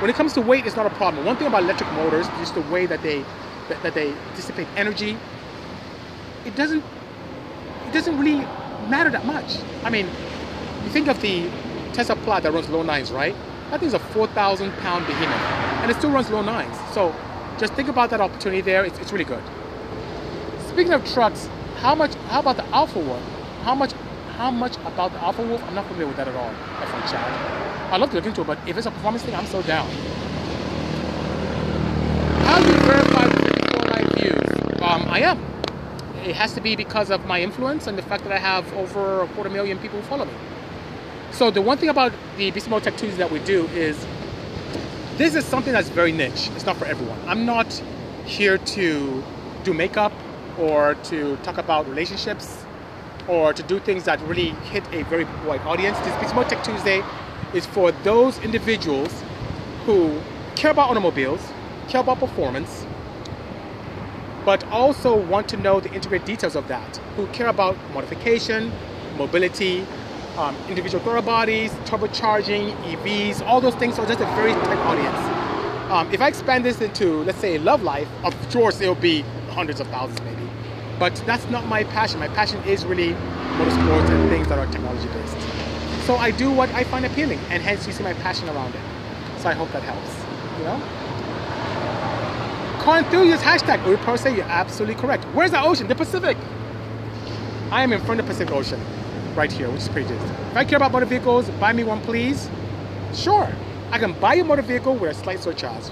When 0.00 0.08
it 0.10 0.16
comes 0.16 0.32
to 0.34 0.40
weight, 0.40 0.64
it's 0.66 0.76
not 0.76 0.86
a 0.86 0.94
problem. 0.94 1.26
One 1.26 1.36
thing 1.36 1.46
about 1.46 1.62
electric 1.62 1.90
motors, 1.92 2.26
just 2.38 2.54
the 2.54 2.62
way 2.62 2.86
that 2.86 3.02
they 3.02 3.24
that, 3.68 3.82
that 3.82 3.94
they 3.94 4.14
dissipate 4.34 4.66
energy, 4.76 5.16
it 6.44 6.56
doesn't 6.56 6.82
it 7.86 7.92
doesn't 7.92 8.18
really 8.18 8.46
matter 8.88 9.10
that 9.10 9.26
much. 9.26 9.58
I 9.84 9.90
mean, 9.90 10.06
you 10.84 10.90
think 10.90 11.08
of 11.08 11.20
the 11.20 11.50
Tesla 11.92 12.16
Plaid 12.16 12.44
that 12.44 12.52
runs 12.52 12.68
low 12.68 12.82
nines, 12.82 13.10
right? 13.10 13.34
That 13.70 13.80
thing's 13.80 13.94
a 13.94 13.98
4,000 13.98 14.72
pound 14.74 15.06
behemoth, 15.06 15.82
and 15.82 15.90
it 15.90 15.96
still 15.96 16.10
runs 16.10 16.30
low 16.30 16.42
nines. 16.42 16.76
So 16.92 17.14
just 17.58 17.74
think 17.74 17.88
about 17.88 18.10
that 18.10 18.20
opportunity 18.20 18.60
there. 18.60 18.84
It's, 18.84 18.98
it's 18.98 19.12
really 19.12 19.24
good. 19.24 19.42
Speaking 20.68 20.92
of 20.92 21.04
trucks, 21.12 21.48
how 21.76 21.94
much? 21.94 22.14
How 22.28 22.40
about 22.40 22.56
the 22.56 22.66
Alpha 22.66 22.98
Wolf? 22.98 23.22
How 23.62 23.74
much? 23.74 23.92
How 24.36 24.50
much 24.50 24.76
about 24.78 25.12
the 25.12 25.22
Alpha 25.22 25.42
Wolf? 25.42 25.62
I'm 25.64 25.74
not 25.74 25.86
familiar 25.86 26.06
with 26.06 26.16
that 26.16 26.28
at 26.28 26.34
all. 26.34 26.50
F1 26.50 27.10
chat. 27.10 27.92
I'd 27.92 28.00
love 28.00 28.10
to 28.10 28.16
look 28.16 28.26
into 28.26 28.40
it, 28.40 28.46
but 28.46 28.58
if 28.68 28.76
it's 28.78 28.86
a 28.86 28.90
performance 28.90 29.24
thing, 29.24 29.34
I'm 29.34 29.46
so 29.46 29.62
down. 29.62 29.88
How 32.46 32.60
do 32.60 32.66
you 32.66 32.78
verify 32.80 33.26
live 33.90 34.12
views? 34.14 34.80
Um, 34.80 35.06
I 35.08 35.20
am. 35.20 35.59
It 36.24 36.36
has 36.36 36.52
to 36.54 36.60
be 36.60 36.76
because 36.76 37.10
of 37.10 37.24
my 37.26 37.40
influence 37.40 37.86
and 37.86 37.96
the 37.96 38.02
fact 38.02 38.24
that 38.24 38.32
I 38.32 38.38
have 38.38 38.70
over 38.74 39.22
a 39.22 39.26
quarter 39.28 39.50
million 39.50 39.78
people 39.78 40.00
who 40.00 40.06
follow 40.06 40.26
me. 40.26 40.32
So 41.32 41.50
the 41.50 41.62
one 41.62 41.78
thing 41.78 41.88
about 41.88 42.12
the 42.36 42.50
Moto 42.68 42.80
Tech 42.80 42.96
Tuesday 42.96 43.18
that 43.18 43.30
we 43.30 43.38
do 43.40 43.66
is 43.68 43.96
this 45.16 45.34
is 45.34 45.44
something 45.44 45.72
that's 45.72 45.88
very 45.88 46.12
niche. 46.12 46.50
It's 46.54 46.66
not 46.66 46.76
for 46.76 46.86
everyone. 46.86 47.18
I'm 47.26 47.46
not 47.46 47.72
here 48.26 48.58
to 48.58 49.24
do 49.64 49.72
makeup 49.72 50.12
or 50.58 50.94
to 51.04 51.36
talk 51.38 51.58
about 51.58 51.88
relationships 51.88 52.64
or 53.28 53.52
to 53.52 53.62
do 53.62 53.78
things 53.78 54.04
that 54.04 54.20
really 54.22 54.50
hit 54.72 54.84
a 54.92 55.02
very 55.04 55.24
wide 55.46 55.60
audience. 55.62 55.98
This 56.00 56.14
BC 56.14 56.48
Tech 56.48 56.64
Tuesday 56.64 57.02
is 57.54 57.64
for 57.66 57.92
those 57.92 58.38
individuals 58.40 59.22
who 59.86 60.20
care 60.56 60.70
about 60.70 60.90
automobiles, 60.90 61.40
care 61.88 62.00
about 62.00 62.18
performance, 62.18 62.84
but 64.50 64.64
also 64.72 65.16
want 65.16 65.48
to 65.48 65.56
know 65.58 65.78
the 65.78 65.92
intricate 65.92 66.26
details 66.26 66.56
of 66.56 66.66
that, 66.66 66.96
who 67.14 67.24
care 67.28 67.46
about 67.46 67.76
modification, 67.94 68.72
mobility, 69.16 69.86
um, 70.36 70.56
individual 70.68 71.00
throttle 71.04 71.22
bodies, 71.22 71.70
turbocharging, 71.84 72.74
EVs, 72.82 73.46
all 73.46 73.60
those 73.60 73.76
things. 73.76 73.94
So 73.94 74.04
just 74.04 74.18
a 74.18 74.26
very 74.34 74.50
tight 74.50 74.78
audience. 74.78 75.92
Um, 75.92 76.12
if 76.12 76.20
I 76.20 76.26
expand 76.26 76.64
this 76.64 76.80
into, 76.80 77.22
let's 77.22 77.38
say, 77.38 77.58
love 77.58 77.84
life, 77.84 78.08
of 78.24 78.34
course 78.50 78.80
it'll 78.80 78.96
be 78.96 79.20
hundreds 79.50 79.78
of 79.78 79.86
thousands 79.86 80.20
maybe. 80.22 80.50
But 80.98 81.14
that's 81.26 81.48
not 81.48 81.66
my 81.66 81.84
passion. 81.84 82.18
My 82.18 82.26
passion 82.26 82.60
is 82.64 82.84
really 82.84 83.12
motorsports 83.54 84.10
and 84.10 84.30
things 84.30 84.48
that 84.48 84.58
are 84.58 84.66
technology 84.72 85.06
based. 85.10 85.38
So 86.08 86.16
I 86.16 86.32
do 86.32 86.50
what 86.50 86.68
I 86.70 86.82
find 86.82 87.06
appealing, 87.06 87.38
and 87.50 87.62
hence 87.62 87.86
you 87.86 87.92
see 87.92 88.02
my 88.02 88.14
passion 88.14 88.48
around 88.48 88.74
it. 88.74 88.82
So 89.38 89.48
I 89.48 89.52
hope 89.52 89.70
that 89.70 89.84
helps. 89.84 90.12
You 90.58 90.64
know. 90.64 90.99
Car 92.80 93.00
enthusiast 93.00 93.44
hashtag 93.44 93.84
Uri 93.86 94.16
say 94.16 94.34
you're 94.34 94.44
absolutely 94.46 94.94
correct. 94.94 95.24
Where's 95.34 95.50
the 95.50 95.62
ocean? 95.62 95.86
The 95.86 95.94
Pacific. 95.94 96.34
I 97.70 97.82
am 97.82 97.92
in 97.92 98.00
front 98.00 98.20
of 98.20 98.26
the 98.26 98.32
Pacific 98.32 98.54
Ocean 98.54 98.80
right 99.36 99.52
here, 99.52 99.68
which 99.68 99.82
is 99.82 99.88
pretty 99.90 100.08
decent. 100.08 100.30
If 100.30 100.56
I 100.56 100.64
care 100.64 100.78
about 100.78 100.90
motor 100.90 101.04
vehicles, 101.04 101.50
buy 101.60 101.74
me 101.74 101.84
one 101.84 102.00
please. 102.00 102.48
Sure, 103.12 103.46
I 103.90 103.98
can 103.98 104.14
buy 104.14 104.32
you 104.32 104.44
a 104.44 104.46
motor 104.46 104.62
vehicle 104.62 104.96
with 104.96 105.10
a 105.10 105.14
slight 105.14 105.40
surcharge. 105.40 105.84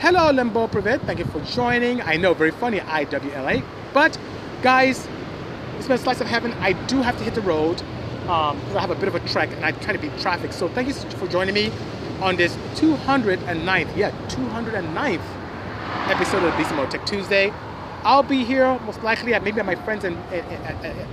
Hello, 0.00 0.32
Limbo 0.32 0.66
Privet. 0.66 1.00
Thank 1.02 1.20
you 1.20 1.26
for 1.26 1.40
joining. 1.42 2.02
I 2.02 2.16
know, 2.16 2.34
very 2.34 2.50
funny, 2.50 2.80
IWLA. 2.80 3.62
But, 3.94 4.18
guys, 4.62 5.06
it's 5.76 5.86
been 5.86 5.94
a 5.94 5.98
slice 5.98 6.20
of 6.20 6.26
heaven. 6.26 6.52
I 6.54 6.72
do 6.88 7.02
have 7.02 7.16
to 7.18 7.22
hit 7.22 7.36
the 7.36 7.40
road 7.42 7.80
um, 8.28 8.58
because 8.58 8.74
I 8.74 8.80
have 8.80 8.90
a 8.90 8.96
bit 8.96 9.06
of 9.06 9.14
a 9.14 9.20
trek 9.28 9.50
and 9.52 9.64
I 9.64 9.70
try 9.70 9.92
to 9.92 9.98
beat 10.00 10.18
traffic. 10.18 10.52
So, 10.52 10.66
thank 10.66 10.88
you 10.88 10.94
for 10.94 11.28
joining 11.28 11.54
me 11.54 11.70
on 12.20 12.34
this 12.34 12.56
209th, 12.74 13.96
yeah, 13.96 14.10
209th 14.26 15.35
episode 16.08 16.44
of 16.44 16.76
Motor 16.76 16.98
Tech 16.98 17.06
Tuesday. 17.06 17.52
I'll 18.02 18.22
be 18.22 18.44
here 18.44 18.78
most 18.86 19.02
likely 19.02 19.34
at 19.34 19.42
maybe 19.42 19.58
at 19.58 19.66
my 19.66 19.74
friends 19.74 20.04
in, 20.04 20.14
in, 20.32 20.44
in 20.44 20.62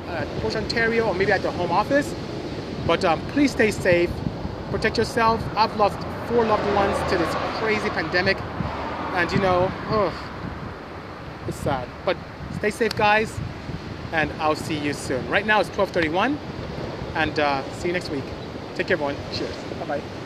at 0.08 0.56
Ontario 0.56 1.08
or 1.08 1.15
maybe 1.15 1.32
at 1.32 1.41
the 1.41 1.51
home 1.51 1.71
office. 1.71 2.13
But 2.86 3.03
um, 3.03 3.19
please 3.29 3.51
stay 3.51 3.71
safe, 3.71 4.12
protect 4.69 4.97
yourself. 4.97 5.41
I've 5.56 5.75
lost 5.77 5.97
four 6.27 6.45
loved 6.45 6.65
ones 6.75 6.97
to 7.12 7.17
this 7.17 7.34
crazy 7.60 7.89
pandemic, 7.89 8.38
and 9.13 9.32
you 9.32 9.39
know, 9.39 9.71
oh, 9.89 10.13
it's 11.47 11.58
sad. 11.58 11.88
But 12.06 12.17
stay 12.58 12.69
safe, 12.69 12.95
guys, 12.95 13.39
and 14.12 14.32
I'll 14.34 14.56
see 14.56 14.77
you 14.77 14.93
soon. 14.93 15.27
Right 15.29 15.45
now 15.45 15.62
it's 15.62 15.69
12:31, 15.69 16.38
and 17.15 17.39
uh, 17.39 17.63
see 17.73 17.88
you 17.88 17.93
next 17.93 18.10
week. 18.10 18.25
Take 18.75 18.88
care, 18.88 18.95
everyone. 18.95 19.15
Cheers. 19.34 19.56
Bye 19.79 19.86
bye. 19.86 20.22